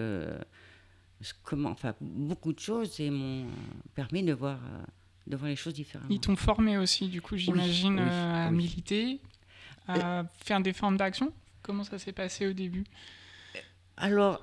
comment, 1.43 1.69
enfin, 1.69 1.93
beaucoup 1.99 2.53
de 2.53 2.59
choses 2.59 2.99
et 2.99 3.09
m'ont 3.09 3.47
permis 3.95 4.23
de 4.23 4.33
voir, 4.33 4.59
de 5.27 5.35
voir 5.35 5.49
les 5.49 5.55
choses 5.55 5.73
différemment. 5.73 6.09
Ils 6.09 6.19
t'ont 6.19 6.35
formé 6.35 6.77
aussi, 6.77 7.07
du 7.07 7.21
coup, 7.21 7.35
j'imagine, 7.35 7.99
à 7.99 8.51
militer 8.51 9.19
à 9.87 10.23
faire 10.43 10.61
des 10.61 10.73
formes 10.73 10.97
d'action? 10.97 11.33
Comment 11.63 11.83
ça 11.83 11.97
s'est 11.97 12.11
passé 12.13 12.47
au 12.47 12.53
début? 12.53 12.83
Alors, 13.99 14.41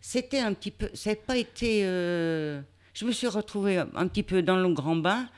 c'était 0.00 0.40
un 0.40 0.52
petit 0.52 0.70
peu. 0.70 0.88
Ça 0.94 1.10
n'a 1.10 1.16
pas 1.16 1.36
été. 1.36 1.82
je 1.82 3.04
me 3.04 3.12
suis 3.12 3.26
retrouvée 3.26 3.78
un 3.78 4.08
petit 4.08 4.22
peu 4.22 4.42
dans 4.42 4.56
le 4.56 4.68
grand 4.72 4.96
bain 4.96 5.28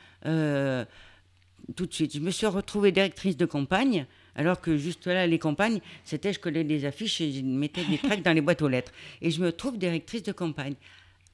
tout 1.76 1.86
de 1.86 1.92
suite. 1.92 2.14
Je 2.14 2.20
me 2.20 2.30
suis 2.30 2.46
retrouvée 2.46 2.92
directrice 2.92 3.36
de 3.36 3.46
campagne. 3.46 4.06
Alors 4.34 4.60
que 4.60 4.76
juste 4.76 5.06
là, 5.06 5.26
les 5.26 5.38
campagnes, 5.38 5.80
c'était 6.04 6.32
je 6.32 6.38
collais 6.38 6.62
des 6.62 6.84
affiches 6.84 7.20
et 7.20 7.32
je 7.32 7.42
mettais 7.42 7.84
des 7.84 7.98
tracts 7.98 8.24
dans 8.24 8.32
les 8.32 8.40
boîtes 8.40 8.62
aux 8.62 8.68
lettres. 8.68 8.92
Et 9.20 9.30
je 9.30 9.40
me 9.40 9.50
trouve 9.50 9.78
directrice 9.78 10.22
de 10.22 10.32
campagne. 10.32 10.74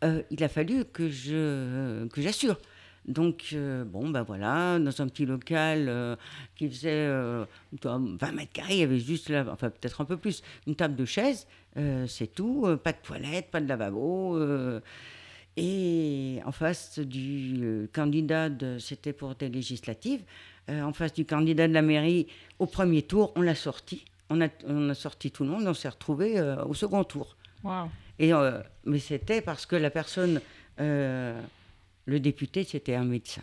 Euh, 0.02 0.22
il 0.30 0.42
a 0.42 0.48
fallu 0.48 0.84
que 0.86 1.08
je 1.10 2.06
que 2.08 2.22
j'assure. 2.22 2.58
Donc, 3.06 3.50
euh, 3.52 3.84
bon, 3.84 4.08
ben 4.10 4.22
voilà, 4.22 4.78
dans 4.78 5.02
un 5.02 5.08
petit 5.08 5.26
local 5.26 5.86
euh, 5.88 6.16
qui 6.56 6.68
faisait 6.68 7.08
20 7.82 8.32
mètres 8.32 8.52
carrés, 8.52 8.74
il 8.74 8.80
y 8.80 8.82
avait 8.82 8.98
juste 8.98 9.28
là, 9.28 9.44
enfin 9.50 9.70
peut-être 9.70 10.00
un 10.00 10.04
peu 10.04 10.16
plus, 10.16 10.42
une 10.66 10.74
table 10.74 10.96
de 10.96 11.04
chaise, 11.04 11.46
c'est 12.06 12.32
tout, 12.34 12.66
pas 12.82 12.92
de 12.92 12.98
toilette, 13.02 13.50
pas 13.50 13.60
de 13.60 13.68
lavabo. 13.68 14.38
et 15.56 16.40
en 16.44 16.52
face 16.52 16.98
du 17.00 17.88
candidat, 17.92 18.48
c'était 18.78 19.12
pour 19.12 19.34
des 19.34 19.48
législatives, 19.48 20.22
en 20.68 20.92
face 20.92 21.12
du 21.12 21.24
candidat 21.24 21.68
de 21.68 21.74
la 21.74 21.82
mairie, 21.82 22.28
au 22.58 22.66
premier 22.66 23.02
tour, 23.02 23.32
on 23.36 23.42
l'a 23.42 23.54
sorti. 23.54 24.04
On 24.30 24.40
a, 24.40 24.48
on 24.66 24.88
a 24.88 24.94
sorti 24.94 25.30
tout 25.30 25.44
le 25.44 25.50
monde, 25.50 25.66
on 25.66 25.74
s'est 25.74 25.88
retrouvé 25.88 26.40
au 26.64 26.72
second 26.72 27.04
tour. 27.04 27.36
Wow. 27.62 27.90
Et, 28.18 28.32
euh, 28.32 28.60
mais 28.84 28.98
c'était 28.98 29.40
parce 29.40 29.66
que 29.66 29.76
la 29.76 29.90
personne, 29.90 30.40
euh, 30.80 31.40
le 32.06 32.20
député, 32.20 32.64
c'était 32.64 32.94
un 32.94 33.04
médecin. 33.04 33.42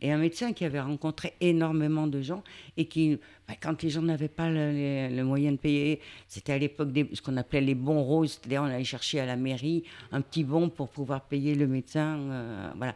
Et 0.00 0.10
un 0.10 0.18
médecin 0.18 0.52
qui 0.52 0.64
avait 0.64 0.80
rencontré 0.80 1.34
énormément 1.40 2.06
de 2.06 2.20
gens 2.20 2.42
et 2.76 2.86
qui, 2.86 3.18
bah, 3.48 3.54
quand 3.60 3.82
les 3.82 3.90
gens 3.90 4.02
n'avaient 4.02 4.28
pas 4.28 4.50
le, 4.50 5.22
moyen 5.22 5.52
de 5.52 5.56
payer, 5.56 6.00
c'était 6.28 6.52
à 6.52 6.58
l'époque 6.58 6.90
ce 7.12 7.22
qu'on 7.22 7.36
appelait 7.36 7.60
les 7.60 7.74
bons 7.74 8.02
roses, 8.02 8.32
c'est-à-dire 8.32 8.62
on 8.62 8.66
allait 8.66 8.84
chercher 8.84 9.20
à 9.20 9.26
la 9.26 9.36
mairie 9.36 9.84
un 10.12 10.20
petit 10.20 10.44
bon 10.44 10.68
pour 10.68 10.88
pouvoir 10.88 11.22
payer 11.22 11.54
le 11.54 11.66
médecin. 11.66 12.18
Euh, 12.18 12.70
voilà. 12.76 12.94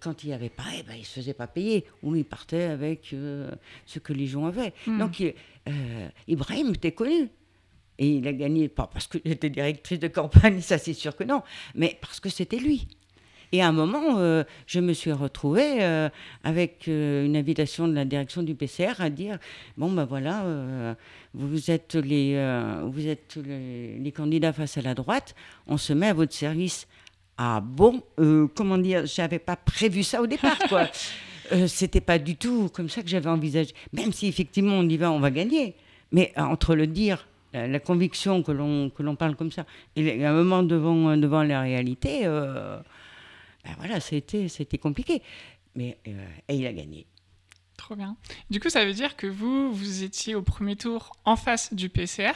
quand 0.00 0.24
il 0.24 0.26
n'y 0.26 0.32
avait 0.34 0.50
pas, 0.50 0.64
eh 0.76 0.82
ben, 0.82 0.94
il 0.96 1.00
ne 1.00 1.04
se 1.04 1.14
faisait 1.14 1.34
pas 1.34 1.46
payer, 1.46 1.86
ou 2.02 2.16
il 2.16 2.24
partait 2.24 2.64
avec 2.64 3.14
ce 3.86 3.98
que 3.98 4.12
les 4.12 4.26
gens 4.26 4.46
avaient. 4.46 4.74
Hmm. 4.86 4.98
Donc 4.98 5.22
Ibrahim 6.26 6.74
était 6.74 6.92
connu. 6.92 7.30
Et 7.98 8.16
il 8.16 8.26
a 8.26 8.32
gagné, 8.32 8.68
pas 8.68 8.86
parce 8.86 9.06
que 9.06 9.18
j'étais 9.24 9.50
directrice 9.50 10.00
de 10.00 10.08
campagne, 10.08 10.60
ça 10.62 10.78
c'est 10.78 10.94
sûr 10.94 11.14
que 11.14 11.24
non, 11.24 11.42
mais 11.74 11.96
parce 12.00 12.20
que 12.20 12.28
c'était 12.28 12.58
lui. 12.58 12.88
Et 13.52 13.60
à 13.60 13.68
un 13.68 13.72
moment, 13.72 14.18
euh, 14.18 14.44
je 14.66 14.80
me 14.80 14.94
suis 14.94 15.12
retrouvée 15.12 15.82
euh, 15.82 16.08
avec 16.42 16.88
euh, 16.88 17.26
une 17.26 17.36
invitation 17.36 17.86
de 17.86 17.94
la 17.94 18.06
direction 18.06 18.42
du 18.42 18.54
PCR 18.54 18.94
à 19.00 19.10
dire 19.10 19.38
bon 19.76 19.90
ben 19.90 20.06
voilà, 20.06 20.44
vous 21.34 21.70
êtes 21.70 21.94
les 21.94 22.34
vous 22.84 23.06
êtes 23.06 23.38
les, 23.44 24.12
candidats 24.12 24.52
face 24.52 24.78
à 24.78 24.82
la 24.82 24.94
droite, 24.94 25.34
on 25.66 25.76
se 25.76 25.92
met 25.92 26.08
à 26.08 26.14
votre 26.14 26.32
service. 26.32 26.86
Ah 27.38 27.60
bon, 27.62 28.02
comment 28.54 28.78
dire, 28.78 29.06
j'avais 29.06 29.38
pas 29.38 29.56
prévu 29.56 30.02
ça 30.02 30.22
au 30.22 30.26
départ 30.26 30.58
quoi. 30.68 30.88
C'était 31.66 32.00
pas 32.00 32.18
du 32.18 32.36
tout 32.36 32.70
comme 32.72 32.88
ça 32.88 33.02
que 33.02 33.08
j'avais 33.08 33.28
envisagé. 33.28 33.74
Même 33.92 34.12
si 34.12 34.26
effectivement 34.26 34.76
on 34.76 34.88
y 34.88 34.96
va, 34.96 35.10
on 35.10 35.20
va 35.20 35.30
gagner. 35.30 35.74
Mais 36.10 36.32
entre 36.36 36.74
le 36.74 36.86
dire 36.86 37.26
la, 37.52 37.80
conviction 37.80 38.42
que 38.42 38.52
l'on, 38.52 38.90
que 38.90 39.02
l'on 39.02 39.16
parle 39.16 39.36
comme 39.36 39.50
ça, 39.50 39.66
et 39.96 40.24
un 40.24 40.32
moment 40.32 40.62
devant, 40.62 41.16
devant 41.16 41.42
la 41.42 41.60
réalité, 41.60 42.20
euh, 42.24 42.78
ben 43.64 43.74
voilà, 43.78 44.00
c'était, 44.00 44.48
compliqué. 44.80 45.22
Mais, 45.74 45.98
euh, 46.06 46.26
et 46.48 46.56
il 46.56 46.66
a 46.66 46.72
gagné. 46.72 47.06
Trop 47.76 47.96
bien. 47.96 48.16
Du 48.50 48.60
coup, 48.60 48.68
ça 48.68 48.84
veut 48.84 48.92
dire 48.92 49.16
que 49.16 49.26
vous, 49.26 49.72
vous 49.72 50.02
étiez 50.02 50.34
au 50.34 50.42
premier 50.42 50.76
tour 50.76 51.12
en 51.24 51.36
face 51.36 51.72
du 51.74 51.88
PCR 51.88 52.32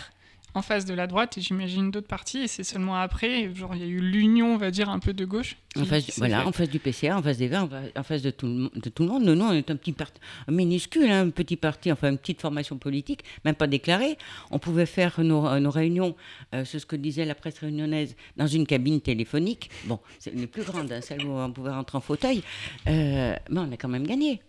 en 0.57 0.63
face 0.63 0.87
de 0.87 0.95
la 0.95 1.07
droite 1.07 1.37
et 1.37 1.43
j'imagine 1.43 1.91
d'autres 1.91 2.07
partis. 2.07 2.39
Et 2.39 2.49
c'est 2.49 2.65
seulement 2.65 2.97
après, 2.97 3.55
genre, 3.55 3.75
il 3.75 3.81
y 3.81 3.85
a 3.85 3.87
eu 3.87 4.01
l'union, 4.01 4.55
on 4.55 4.57
va 4.57 4.71
dire, 4.71 4.89
un 4.89 4.99
peu 4.99 5.13
de 5.13 5.25
gauche. 5.27 5.57
en 5.79 5.85
face, 5.85 6.19
voilà, 6.19 6.47
en 6.47 6.53
face 6.53 6.71
du 6.71 6.79
PCR, 6.79 7.13
en 7.13 7.23
face 7.23 7.37
des 7.37 7.49
Verts, 7.49 7.69
en 7.95 8.03
face 8.03 8.23
de 8.23 8.31
tout, 8.31 8.71
de 8.75 8.89
tout 8.89 9.03
le 9.03 9.09
monde. 9.11 9.25
Nous, 9.25 9.35
nous, 9.35 9.45
on 9.45 9.53
est 9.53 9.71
un 9.71 9.77
petit 9.77 9.93
parti, 9.93 10.19
un 10.49 10.53
minuscule, 10.53 11.11
hein, 11.11 11.27
un 11.27 11.31
petit 11.31 11.57
parti, 11.57 11.93
enfin 11.93 12.11
une 12.11 12.17
petite 12.17 12.41
formation 12.41 12.79
politique, 12.79 13.23
même 13.45 13.55
pas 13.55 13.67
déclarée. 13.67 14.17
On 14.51 14.59
pouvait 14.59 14.87
faire 14.87 15.21
nos, 15.21 15.61
nos 15.61 15.71
réunions, 15.71 16.17
euh, 16.55 16.65
c'est 16.65 16.79
ce 16.79 16.87
que 16.87 16.97
disait 16.97 17.27
la 17.27 17.35
presse 17.35 17.59
réunionnaise, 17.59 18.17
dans 18.39 18.47
une 18.47 18.67
cabine 18.67 19.03
téléphonique. 19.03 19.71
Bon, 19.85 20.01
c'est 20.19 20.35
les 20.35 20.47
plus 20.47 20.63
grandes, 20.63 20.91
hein, 20.91 21.03
celle 21.03 21.23
où 21.27 21.33
on 21.33 21.53
pouvait 21.53 21.71
rentrer 21.71 21.99
en 21.99 22.01
fauteuil. 22.01 22.43
Euh, 22.89 23.37
mais 23.51 23.61
on 23.61 23.71
a 23.73 23.77
quand 23.77 23.89
même 23.89 24.07
gagné. 24.07 24.41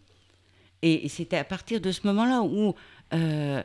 Et, 0.82 1.10
c'était 1.10 1.38
à 1.38 1.43
partir 1.43 1.82
de 1.82 1.91
ce 1.91 2.06
moment-là 2.08 2.41
où 2.43 2.76
euh, 3.13 3.63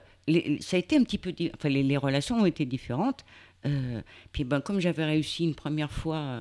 ça 0.60 0.76
a 0.76 0.80
été 0.80 0.96
un 0.96 1.04
petit 1.04 1.18
peu. 1.18 1.32
Enfin, 1.54 1.68
les, 1.68 1.96
relations 1.96 2.36
ont 2.40 2.46
été 2.46 2.64
différentes. 2.64 3.24
Euh, 3.64 4.00
puis 4.32 4.44
ben, 4.44 4.60
comme 4.60 4.80
j'avais 4.80 5.04
réussi 5.04 5.44
une 5.44 5.54
première 5.54 5.90
fois 5.90 6.16
euh, 6.16 6.40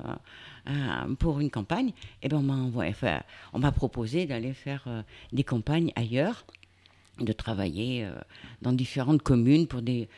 euh, 0.68 1.14
pour 1.18 1.40
une 1.40 1.50
campagne, 1.50 1.92
eh 2.22 2.28
ben, 2.28 2.42
on 3.52 3.58
m'a 3.58 3.72
proposé 3.72 4.26
d'aller 4.26 4.52
faire 4.52 5.04
des 5.32 5.44
campagnes 5.44 5.92
ailleurs, 5.94 6.44
de 7.22 7.32
travailler 7.32 8.08
dans 8.60 8.72
différentes 8.72 9.22
communes 9.22 9.66
pour 9.66 9.82
des, 9.82 10.08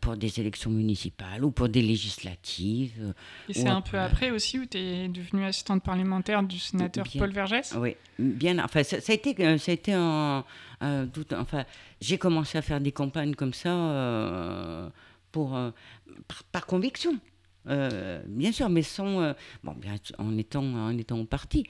pour 0.00 0.16
des 0.16 0.40
élections 0.40 0.70
municipales 0.70 1.44
ou 1.44 1.50
pour 1.50 1.68
des 1.68 1.82
législatives. 1.82 3.14
Et 3.48 3.54
c'est 3.54 3.68
un 3.68 3.80
peu 3.80 3.98
après 3.98 4.30
aussi 4.30 4.58
où 4.58 4.66
tu 4.66 4.78
es 4.78 5.08
devenue 5.08 5.44
assistante 5.44 5.82
parlementaire 5.82 6.42
du 6.42 6.58
sénateur 6.58 7.06
Paul 7.18 7.32
Vergès? 7.32 7.74
Oui, 7.78 7.96
bien. 8.18 8.58
Enfin, 8.64 8.82
ça, 8.82 9.00
ça 9.00 9.12
a 9.12 9.14
été, 9.14 9.58
ça 9.58 9.70
a 9.70 9.74
été 9.74 9.92
un 9.92 10.44
euh, 10.82 11.06
enfin, 11.32 11.64
j'ai 12.00 12.18
commencé 12.18 12.56
à 12.56 12.62
faire 12.62 12.80
des 12.80 12.92
campagnes 12.92 13.34
comme 13.34 13.52
ça 13.52 13.70
euh, 13.70 14.88
pour, 15.30 15.56
euh, 15.56 15.70
par, 16.52 16.66
conviction. 16.66 17.18
bien 17.66 18.52
sûr, 18.52 18.70
mais 18.70 18.82
sans, 18.82 19.34
bon, 19.62 19.72
bien, 19.74 19.94
en, 20.18 20.36
étant, 20.38 20.64
en 20.64 20.96
étant 20.96 21.18
au 21.18 21.24
parti. 21.24 21.66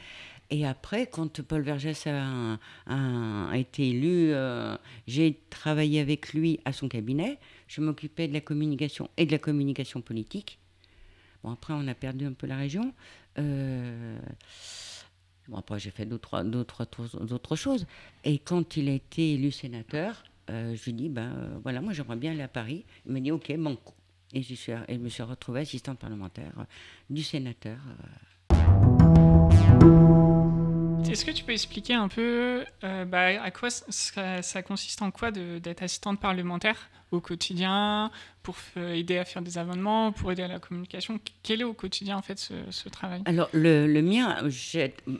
Et 0.51 0.67
après, 0.67 1.07
quand 1.07 1.43
Paul 1.43 1.63
Vergès 1.63 2.07
a, 2.07 2.59
été 3.55 3.91
élu, 3.91 4.33
j'ai 5.07 5.41
travaillé 5.49 6.01
avec 6.01 6.33
lui 6.33 6.59
à 6.65 6.73
son 6.73 6.89
cabinet. 6.89 7.39
Je 7.69 7.81
m'occupais 7.81 8.27
de 8.27 8.33
la 8.33 8.41
communication 8.41 9.09
et 9.17 9.27
de 9.27 9.31
la 9.31 9.39
communication 9.39 10.01
politique. 10.01 10.59
Bon, 11.45 11.53
après, 11.53 11.73
on 11.73 11.87
a 11.87 11.95
perdu 11.95 12.27
un 12.27 12.33
peu 12.33 12.49
la 12.49 12.57
région. 12.57 12.93
Euh, 13.39 14.19
Bon, 15.51 15.57
après, 15.57 15.81
j'ai 15.81 15.91
fait 15.91 16.07
d'autres, 16.07 17.57
choses. 17.57 17.87
Et 18.25 18.39
quand 18.39 18.77
il 18.77 18.89
a 18.89 18.93
été 18.93 19.35
élu 19.35 19.51
sénateur, 19.51 20.23
euh, 20.49 20.77
je 20.77 20.85
lui 20.85 20.91
ai 20.91 20.95
dit, 20.95 21.09
ben 21.09 21.33
euh, 21.37 21.59
voilà, 21.65 21.81
moi 21.81 21.93
j'aimerais 21.93 22.17
bien 22.17 22.31
aller 22.31 22.43
à 22.43 22.49
Paris. 22.49 22.85
Il 23.05 23.13
m'a 23.13 23.19
dit, 23.19 23.33
ok, 23.33 23.53
banco. 23.57 23.93
Et 24.33 24.43
je, 24.43 24.97
me 24.97 25.09
suis 25.09 25.23
retrouvée 25.25 25.61
assistante 25.61 25.99
parlementaire 25.99 26.53
euh, 26.59 26.65
du 27.11 27.25
sénateur. 27.25 27.79
Est-ce 31.11 31.25
que 31.25 31.33
tu 31.33 31.45
peux 31.45 31.53
expliquer 31.53 31.95
un 31.95 32.09
peu 32.09 32.65
bah, 32.83 33.43
à 33.43 33.51
quoi 33.51 33.69
ça, 33.71 34.43
ça, 34.43 34.63
consiste 34.63 35.03
en 35.03 35.11
quoi 35.11 35.31
d'être 35.31 35.83
assistante 35.83 36.21
parlementaire 36.21 36.89
au 37.11 37.21
quotidien, 37.21 38.11
pour 38.43 38.57
aider 38.77 39.19
à 39.19 39.25
faire 39.25 39.43
des 39.43 39.59
amendements, 39.59 40.13
pour 40.13 40.31
aider 40.33 40.43
à 40.43 40.49
la 40.49 40.59
communication? 40.59 41.19
Quel 41.43 41.61
est 41.61 41.65
au 41.65 41.73
quotidien 41.73 42.17
en 42.17 42.23
fait 42.23 42.39
ce, 42.39 42.89
travail? 42.89 43.23
Alors 43.25 43.49
le, 43.53 43.87
le 43.87 44.03
mien, 44.03 44.37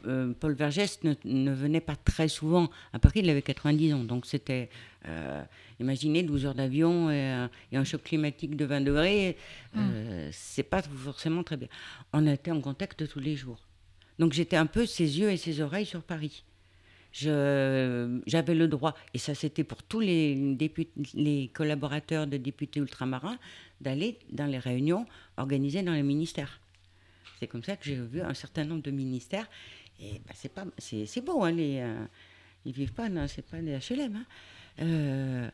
euh, 0.07 0.33
Paul 0.39 0.55
Vergès 0.55 1.01
ne, 1.03 1.53
venait 1.53 1.81
pas 1.81 1.97
très 1.97 2.29
souvent 2.29 2.71
à 2.93 2.99
Paris, 2.99 3.21
il 3.23 3.31
avait 3.31 3.43
90 3.43 3.95
ans, 3.95 4.05
donc 4.05 4.27
c'était, 4.27 4.71
euh, 5.07 5.43
imaginez 5.81 6.23
12 6.23 6.47
heures 6.47 6.55
d'avion 6.55 7.11
et, 7.11 7.49
un 7.73 7.85
choc 7.85 8.05
climatique 8.05 8.57
de 8.57 8.65
20 8.65 8.83
degrés, 8.83 9.37
euh, 9.77 10.29
hmm. 10.29 10.31
c'est 10.33 10.63
pas 10.63 10.83
forcément 10.83 11.43
très 11.43 11.57
bien. 11.57 11.69
On 12.13 12.27
était 12.27 12.53
en 12.53 12.61
contact 12.61 13.09
tous 13.09 13.21
les 13.21 13.37
jours. 13.37 13.59
Donc 14.21 14.33
j'étais 14.33 14.57
un 14.57 14.67
peu 14.67 14.87
ses 14.87 15.19
yeux 15.19 15.33
et 15.33 15.37
ses 15.37 15.61
oreilles 15.61 15.87
sur 15.87 16.05
Paris 16.05 16.45
j'avais 17.13 18.55
le 18.55 18.69
droit, 18.69 18.95
et 19.15 19.19
ça 19.19 19.35
c'était 19.35 19.65
pour 19.65 19.83
tous 19.83 20.01
les, 20.01 20.57
les 21.15 21.51
collaborateurs 21.53 22.27
de 22.27 22.37
députés 22.37 22.81
ultramarins, 22.81 23.39
d'aller 23.81 24.19
dans 24.31 24.47
les 24.47 24.59
réunions 24.59 25.07
organisées 25.37 25.83
dans 25.83 25.93
les 25.93 26.03
ministères. 26.03 26.61
C'est 27.39 27.47
comme 27.47 27.65
ça 27.65 27.77
que 27.77 27.85
j'ai 27.85 27.97
vu 27.97 28.21
un 28.21 28.35
certain 28.35 28.65
nombre 28.65 28.83
de 28.83 28.91
ministères. 28.91 29.49
Et 29.99 30.21
bah, 30.27 30.35
c'est 30.79 31.25
beau, 31.25 31.43
hein, 31.43 31.53
les, 31.53 31.81
euh, 31.81 32.05
ils 32.65 32.73
vivent 32.73 32.93
pas, 32.93 33.09
non, 33.09 33.27
c'est 33.27 33.45
pas 33.45 33.61
des 33.61 33.79
HLM. 33.79 34.17
Hein. 34.17 34.25
Euh, 34.81 35.51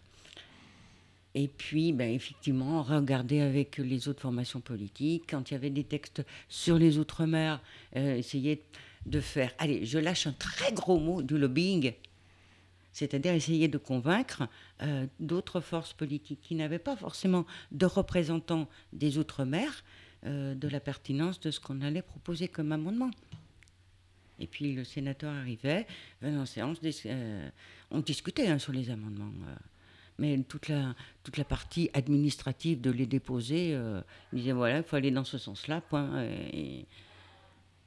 et 1.39 1.49
puis, 1.49 1.93
ben, 1.93 2.11
effectivement, 2.11 2.83
regarder 2.83 3.43
avec 3.43 3.77
les 3.77 4.09
autres 4.09 4.23
formations 4.23 4.63
politiques. 4.63 5.25
Quand 5.29 5.51
il 5.51 5.53
y 5.53 5.57
avait 5.59 5.69
des 5.69 5.85
textes 5.85 6.25
sur 6.49 6.79
les 6.79 6.97
Outre-mer, 6.97 7.61
euh, 7.95 8.17
essayer 8.17 8.63
de 9.05 9.21
faire, 9.21 9.53
allez, 9.59 9.85
je 9.85 9.99
lâche 9.99 10.27
un 10.27 10.33
très 10.33 10.73
gros 10.73 10.99
mot, 10.99 11.21
du 11.21 11.37
lobbying, 11.37 11.93
c'est-à-dire 12.95 13.35
essayer 13.35 13.69
de 13.69 13.77
convaincre 13.77 14.49
euh, 14.81 15.07
d'autres 15.21 15.61
forces 15.61 15.93
politiques 15.93 16.41
qui 16.41 16.55
n'avaient 16.55 16.79
pas 16.79 16.97
forcément 16.97 17.45
de 17.71 17.85
représentants 17.85 18.67
des 18.95 19.19
Outre-mer 19.19 19.85
euh, 20.25 20.55
de 20.55 20.69
la 20.69 20.81
pertinence 20.81 21.39
de 21.39 21.51
ce 21.51 21.61
qu'on 21.61 21.83
allait 21.83 22.01
proposer 22.01 22.49
comme 22.49 22.73
amendement. 22.73 23.11
Et 24.39 24.47
puis 24.47 24.73
le 24.73 24.85
sénateur 24.85 25.35
arrivait, 25.35 25.87
venait 26.23 26.39
en 26.39 26.47
séance, 26.47 26.79
euh, 27.05 27.51
on 27.91 28.01
discutait 28.01 28.49
hein, 28.49 28.59
sur 28.59 28.73
les 28.73 28.89
amendements. 28.89 29.33
Euh. 30.21 30.37
mais 30.37 30.43
toute 30.49 30.69
la, 30.69 30.95
toute 31.25 31.37
la 31.37 31.45
partie 31.45 31.91
administrative 31.95 32.81
de 32.81 32.91
les 32.91 33.07
déposer, 33.07 33.75
euh, 33.75 34.01
il 34.33 34.41
disait 34.41 34.53
voilà, 34.53 34.79
il 34.79 34.83
faut 34.83 34.97
aller 34.97 35.11
dans 35.11 35.25
ce 35.25 35.39
sens-là, 35.39 35.81
point. 35.81 36.25
Et, 36.53 36.87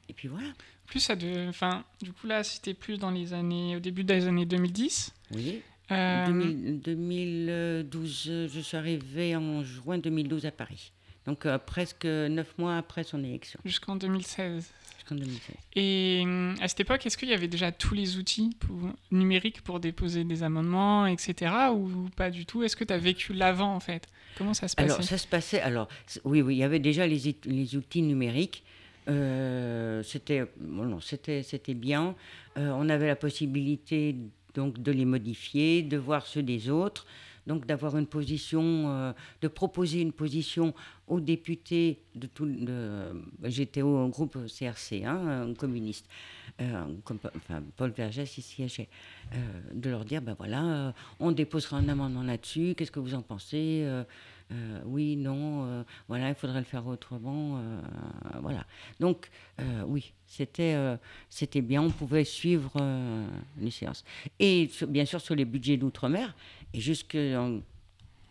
et, 0.08 0.13
puis 0.13 0.28
voilà. 0.28 0.48
Plus 0.86 1.00
ça 1.00 1.15
de. 1.15 1.48
Enfin, 1.48 1.84
du 2.02 2.13
coup, 2.13 2.28
là, 2.28 2.44
c'était 2.44 2.74
plus 2.74 2.98
dans 2.98 3.12
les 3.12 3.34
années. 3.34 3.76
Au 3.76 3.80
début 3.80 4.04
des 4.04 4.28
années 4.28 4.46
2010. 4.46 5.13
Oui. 5.32 5.62
2012, 5.89 8.48
je 8.48 8.60
suis 8.60 8.78
arrivée 8.78 9.36
en 9.36 9.63
juin 9.63 9.98
2012 9.98 10.46
à 10.46 10.52
Paris. 10.52 10.92
Donc 11.26 11.48
presque 11.65 12.06
neuf 12.06 12.56
mois 12.60 12.78
après 12.78 13.04
son 13.04 13.24
élection. 13.24 13.60
Jusqu'en 13.65 13.96
2016. 13.96 14.72
Et 15.76 16.22
hum, 16.24 16.56
à 16.62 16.67
cette 16.67 16.82
époque, 16.82 17.06
est-ce 17.06 17.17
qu'il 17.17 17.30
y 17.30 17.34
avait 17.34 17.48
déjà 17.48 17.72
tous 17.72 17.93
les 17.93 18.17
outils 18.17 18.52
numériques 19.12 19.62
pour 19.62 19.80
déposer 19.80 20.24
des 20.24 20.43
amendements, 20.43 21.06
etc. 21.06 21.54
Ou 21.74 22.10
pas 22.15 22.30
du 22.30 22.45
tout? 22.45 22.63
Est-ce 22.63 22.76
que 22.76 22.84
tu 22.84 22.93
as 22.93 22.98
vécu 22.98 23.34
l'avant, 23.34 23.74
en 23.74 23.80
fait? 23.80 24.08
Comment 24.38 24.54
ça 24.54 24.67
se 24.67 24.76
passait? 24.76 24.91
Alors, 24.91 25.04
ça 25.04 25.17
se 25.17 25.28
passait. 25.28 25.62
Alors, 25.62 25.88
oui, 26.24 26.41
oui, 26.41 26.56
il 26.56 26.60
y 26.60 26.63
avait 26.63 26.80
déjà 26.80 27.08
les, 27.08 27.36
les 27.45 27.76
outils 27.76 28.02
numériques. 28.02 28.63
Euh, 29.08 30.04
c'était 30.04 30.43
bon, 30.60 31.00
c'était 31.00 31.41
c'était 31.41 31.74
bien. 31.74 32.15
Euh, 32.58 32.72
on 32.76 32.89
avait 32.89 33.08
la 33.08 33.15
possibilité 33.15 34.15
donc 34.54 34.82
de 34.82 34.91
les 34.91 35.06
modifier, 35.06 35.82
de 35.82 35.98
voir 35.98 36.28
ceux 36.28 36.43
des 36.43 36.69
autres 36.69 37.06
donc 37.49 37.65
d'avoir 37.65 37.97
une 37.97 38.05
position, 38.05 38.63
euh, 38.63 39.12
de 39.41 39.47
proposer 39.47 40.01
une 40.01 40.13
position 40.13 40.75
aux 41.07 41.19
députés 41.19 41.99
de 42.13 42.27
tout. 42.27 42.47
J'étais 43.43 43.81
au 43.81 44.07
groupe 44.07 44.38
CRC, 44.45 45.03
hein, 45.03 45.51
communiste, 45.57 46.05
euh, 46.62 46.83
comme, 47.03 47.17
enfin, 47.35 47.63
Paul 47.75 47.89
Vergès 47.89 48.38
y 48.38 48.41
siégeait, 48.43 48.88
euh, 49.33 49.38
de 49.73 49.89
leur 49.89 50.05
dire 50.05 50.21
ben 50.21 50.35
voilà, 50.38 50.93
on 51.19 51.31
déposera 51.31 51.77
un 51.77 51.89
amendement 51.89 52.21
là-dessus, 52.21 52.75
qu'est-ce 52.77 52.91
que 52.91 52.99
vous 52.99 53.15
en 53.15 53.23
pensez 53.23 53.83
oui, 54.85 55.15
non, 55.15 55.85
voilà, 56.07 56.29
il 56.29 56.35
faudrait 56.35 56.59
le 56.59 56.65
faire 56.65 56.88
autrement, 56.88 57.62
voilà. 58.41 58.65
Donc, 58.99 59.29
oui, 59.85 60.12
c'était 60.25 60.75
c'était 61.29 61.62
bien, 61.62 61.81
on 61.83 61.91
pouvait 61.91 62.23
suivre 62.23 62.73
les 63.59 63.71
séances. 63.71 64.03
Et 64.39 64.69
bien 64.88 65.05
sûr, 65.05 65.21
sur 65.21 65.35
les 65.35 65.45
budgets 65.45 65.77
d'outre-mer, 65.77 66.35
et 66.73 66.79
jusque, 66.79 67.17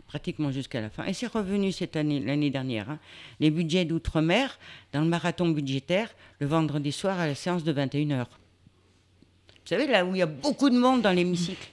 pratiquement 0.06 0.50
jusqu'à 0.50 0.80
la 0.80 0.90
fin. 0.90 1.04
Et 1.04 1.12
c'est 1.12 1.26
revenu 1.26 1.70
cette 1.70 1.94
année, 1.94 2.20
l'année 2.20 2.50
dernière. 2.50 2.90
Hein. 2.90 2.98
Les 3.40 3.50
budgets 3.50 3.84
d'outre-mer, 3.84 4.58
dans 4.92 5.02
le 5.02 5.06
marathon 5.06 5.48
budgétaire, 5.50 6.14
le 6.40 6.46
vendredi 6.46 6.92
soir 6.92 7.18
à 7.18 7.26
la 7.26 7.34
séance 7.34 7.62
de 7.62 7.72
21h. 7.72 8.24
Vous 8.24 9.66
savez, 9.66 9.86
là 9.86 10.06
où 10.06 10.14
il 10.14 10.18
y 10.18 10.22
a 10.22 10.26
beaucoup 10.26 10.70
de 10.70 10.78
monde 10.78 11.02
dans 11.02 11.12
l'hémicycle. 11.12 11.68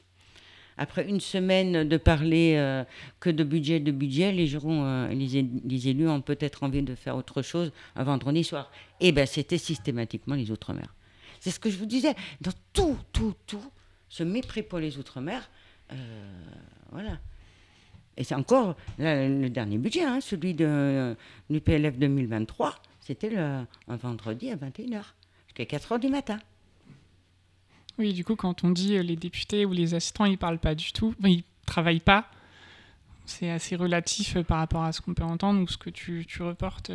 Après 0.78 1.08
une 1.08 1.22
semaine 1.22 1.88
de 1.88 1.98
parler 1.98 2.56
euh, 2.58 2.84
que 3.20 3.30
de 3.30 3.44
budget, 3.44 3.80
de 3.80 3.92
budget, 3.92 4.32
les, 4.32 4.56
euh, 4.56 5.08
les, 5.10 5.88
élus 5.88 6.10
ont 6.10 6.22
peut-être 6.22 6.64
envie 6.64 6.82
de 6.82 6.96
faire 6.96 7.16
autre 7.16 7.42
chose 7.42 7.72
un 7.96 8.04
vendredi 8.04 8.44
soir. 8.44 8.72
Et 9.00 9.08
eh 9.08 9.12
bien, 9.12 9.26
c'était 9.26 9.58
systématiquement 9.58 10.36
les 10.36 10.52
Outre-mer. 10.52 10.94
C'est 11.40 11.52
ce 11.52 11.60
que 11.60 11.70
je 11.70 11.78
vous 11.78 11.86
disais. 11.86 12.14
Dans 12.42 12.52
tout, 12.74 12.98
tout, 13.14 13.34
tout, 13.48 13.64
ce 14.10 14.24
mépris 14.24 14.64
pour 14.64 14.80
les 14.80 14.98
Outre-mer, 14.98 15.50
euh, 15.94 15.96
voilà. 16.92 17.20
Et 18.18 18.24
c'est 18.24 18.36
encore 18.36 18.76
le 18.98 19.48
dernier 19.50 19.78
budget, 19.78 20.04
hein, 20.04 20.20
celui 20.22 20.54
de, 20.54 21.16
du 21.50 21.60
PLF 21.60 21.98
2023, 21.98 22.76
c'était 23.02 23.36
un 23.36 23.68
vendredi 23.88 24.50
à 24.52 24.56
21h, 24.56 25.04
jusqu'à 25.48 25.78
4h 25.78 26.00
du 26.00 26.08
matin. 26.08 26.40
Oui, 27.97 28.13
du 28.13 28.23
coup, 28.23 28.36
quand 28.36 28.63
on 28.63 28.69
dit 28.69 28.97
euh, 28.97 29.03
les 29.03 29.15
députés 29.15 29.65
ou 29.65 29.71
les 29.71 29.93
assistants, 29.93 30.25
ils 30.25 30.31
ne 30.31 30.38
parlent 30.38 30.60
pas 30.60 30.75
du 30.75 30.91
tout, 30.91 31.15
ils 31.23 31.38
ne 31.38 31.41
travaillent 31.65 31.99
pas, 31.99 32.29
c'est 33.25 33.49
assez 33.49 33.75
relatif 33.75 34.36
euh, 34.36 34.43
par 34.43 34.58
rapport 34.58 34.84
à 34.84 34.91
ce 34.91 35.01
qu'on 35.01 35.13
peut 35.13 35.23
entendre 35.23 35.62
ou 35.62 35.67
ce 35.67 35.77
que 35.77 35.89
tu, 35.89 36.25
tu 36.27 36.43
reportes 36.43 36.91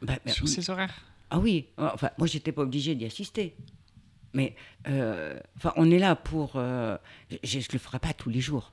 bah, 0.00 0.18
sur 0.26 0.48
ces 0.48 0.70
horaires. 0.70 1.06
Ah 1.30 1.38
oui, 1.38 1.66
enfin, 1.78 2.10
moi, 2.18 2.26
j'étais 2.26 2.52
pas 2.52 2.62
obligée 2.62 2.94
d'y 2.94 3.06
assister. 3.06 3.54
Mais 4.34 4.54
euh, 4.88 5.38
enfin, 5.56 5.72
on 5.76 5.90
est 5.90 5.98
là 5.98 6.16
pour. 6.16 6.52
Euh, 6.56 6.96
je 7.42 7.58
ne 7.58 7.64
le 7.72 7.78
ferai 7.78 7.98
pas 7.98 8.12
tous 8.12 8.30
les 8.30 8.40
jours. 8.40 8.72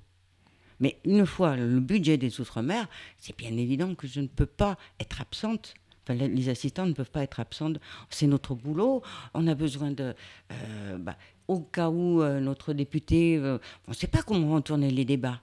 Mais 0.79 0.97
une 1.03 1.25
fois 1.25 1.57
le 1.57 1.81
budget 1.81 2.17
des 2.17 2.39
Outre-mer, 2.39 2.87
c'est 3.17 3.37
bien 3.37 3.55
évident 3.57 3.95
que 3.95 4.07
je 4.07 4.21
ne 4.21 4.27
peux 4.27 4.45
pas 4.45 4.77
être 4.99 5.19
absente. 5.19 5.73
Les 6.13 6.49
assistants 6.49 6.85
ne 6.85 6.93
peuvent 6.93 7.11
pas 7.11 7.23
être 7.23 7.39
absentes. 7.39 7.77
C'est 8.09 8.27
notre 8.27 8.55
boulot. 8.55 9.01
On 9.33 9.47
a 9.47 9.55
besoin 9.55 9.91
de. 9.91 10.13
Euh, 10.51 10.97
bah, 10.97 11.17
au 11.47 11.59
cas 11.61 11.89
où 11.89 12.23
notre 12.23 12.73
député. 12.73 13.39
on 13.39 13.91
ne 13.91 13.93
sait 13.93 14.07
pas 14.07 14.21
comment 14.21 14.61
tourner 14.61 14.91
les 14.91 15.05
débats. 15.05 15.41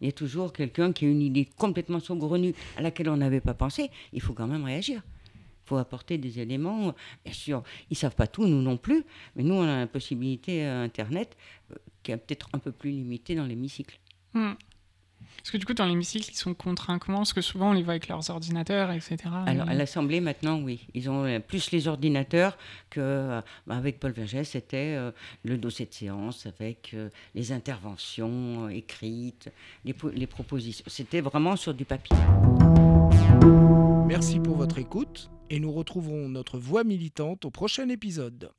Il 0.00 0.06
y 0.06 0.08
a 0.08 0.12
toujours 0.12 0.52
quelqu'un 0.52 0.92
qui 0.92 1.06
a 1.06 1.08
une 1.08 1.22
idée 1.22 1.48
complètement 1.56 2.00
saugrenue 2.00 2.54
à 2.76 2.82
laquelle 2.82 3.08
on 3.08 3.16
n'avait 3.16 3.40
pas 3.40 3.54
pensé. 3.54 3.90
Il 4.12 4.20
faut 4.20 4.32
quand 4.32 4.46
même 4.46 4.64
réagir 4.64 5.02
faut 5.64 5.76
apporter 5.76 6.18
des 6.18 6.40
éléments. 6.40 6.94
Bien 7.24 7.34
sûr, 7.34 7.62
ils 7.90 7.94
ne 7.94 7.96
savent 7.96 8.14
pas 8.14 8.26
tout, 8.26 8.46
nous 8.46 8.62
non 8.62 8.76
plus, 8.76 9.04
mais 9.36 9.42
nous, 9.42 9.54
on 9.54 9.62
a 9.62 9.78
la 9.80 9.86
possibilité 9.86 10.66
euh, 10.66 10.84
Internet 10.84 11.36
euh, 11.70 11.76
qui 12.02 12.12
est 12.12 12.16
peut-être 12.16 12.48
un 12.52 12.58
peu 12.58 12.72
plus 12.72 12.90
limitée 12.90 13.34
dans 13.34 13.46
l'hémicycle. 13.46 13.98
Hmm. 14.34 14.52
Parce 15.38 15.50
que 15.50 15.56
du 15.56 15.66
coup, 15.66 15.74
dans 15.74 15.86
l'hémicycle, 15.86 16.30
ils 16.30 16.36
sont 16.36 16.54
contraints 16.54 16.98
comment 16.98 17.18
Parce 17.18 17.32
que 17.32 17.40
souvent, 17.40 17.70
on 17.70 17.72
les 17.72 17.82
voit 17.82 17.92
avec 17.92 18.08
leurs 18.08 18.30
ordinateurs, 18.30 18.90
etc. 18.90 19.18
Alors, 19.46 19.68
à 19.68 19.74
l'Assemblée, 19.74 20.20
maintenant, 20.20 20.60
oui. 20.60 20.86
Ils 20.94 21.10
ont 21.10 21.24
euh, 21.24 21.38
plus 21.38 21.70
les 21.70 21.88
ordinateurs 21.88 22.56
que 22.90 23.40
bah, 23.66 23.76
avec 23.76 23.98
Paul 24.00 24.12
Vergès, 24.12 24.44
c'était 24.44 24.96
le 25.44 25.56
dossier 25.56 25.86
de 25.86 25.92
séance 25.92 26.46
avec 26.46 26.94
les 27.34 27.52
interventions 27.52 28.68
écrites, 28.68 29.50
les, 29.84 29.94
les 30.14 30.26
propositions. 30.26 30.84
C'était 30.86 31.20
vraiment 31.20 31.56
sur 31.56 31.74
du 31.74 31.84
papier. 31.84 32.16
Merci 34.06 34.40
pour 34.40 34.56
votre 34.56 34.78
écoute 34.78 35.30
et 35.48 35.58
nous 35.58 35.72
retrouverons 35.72 36.28
notre 36.28 36.58
voix 36.58 36.84
militante 36.84 37.44
au 37.44 37.50
prochain 37.50 37.88
épisode. 37.88 38.52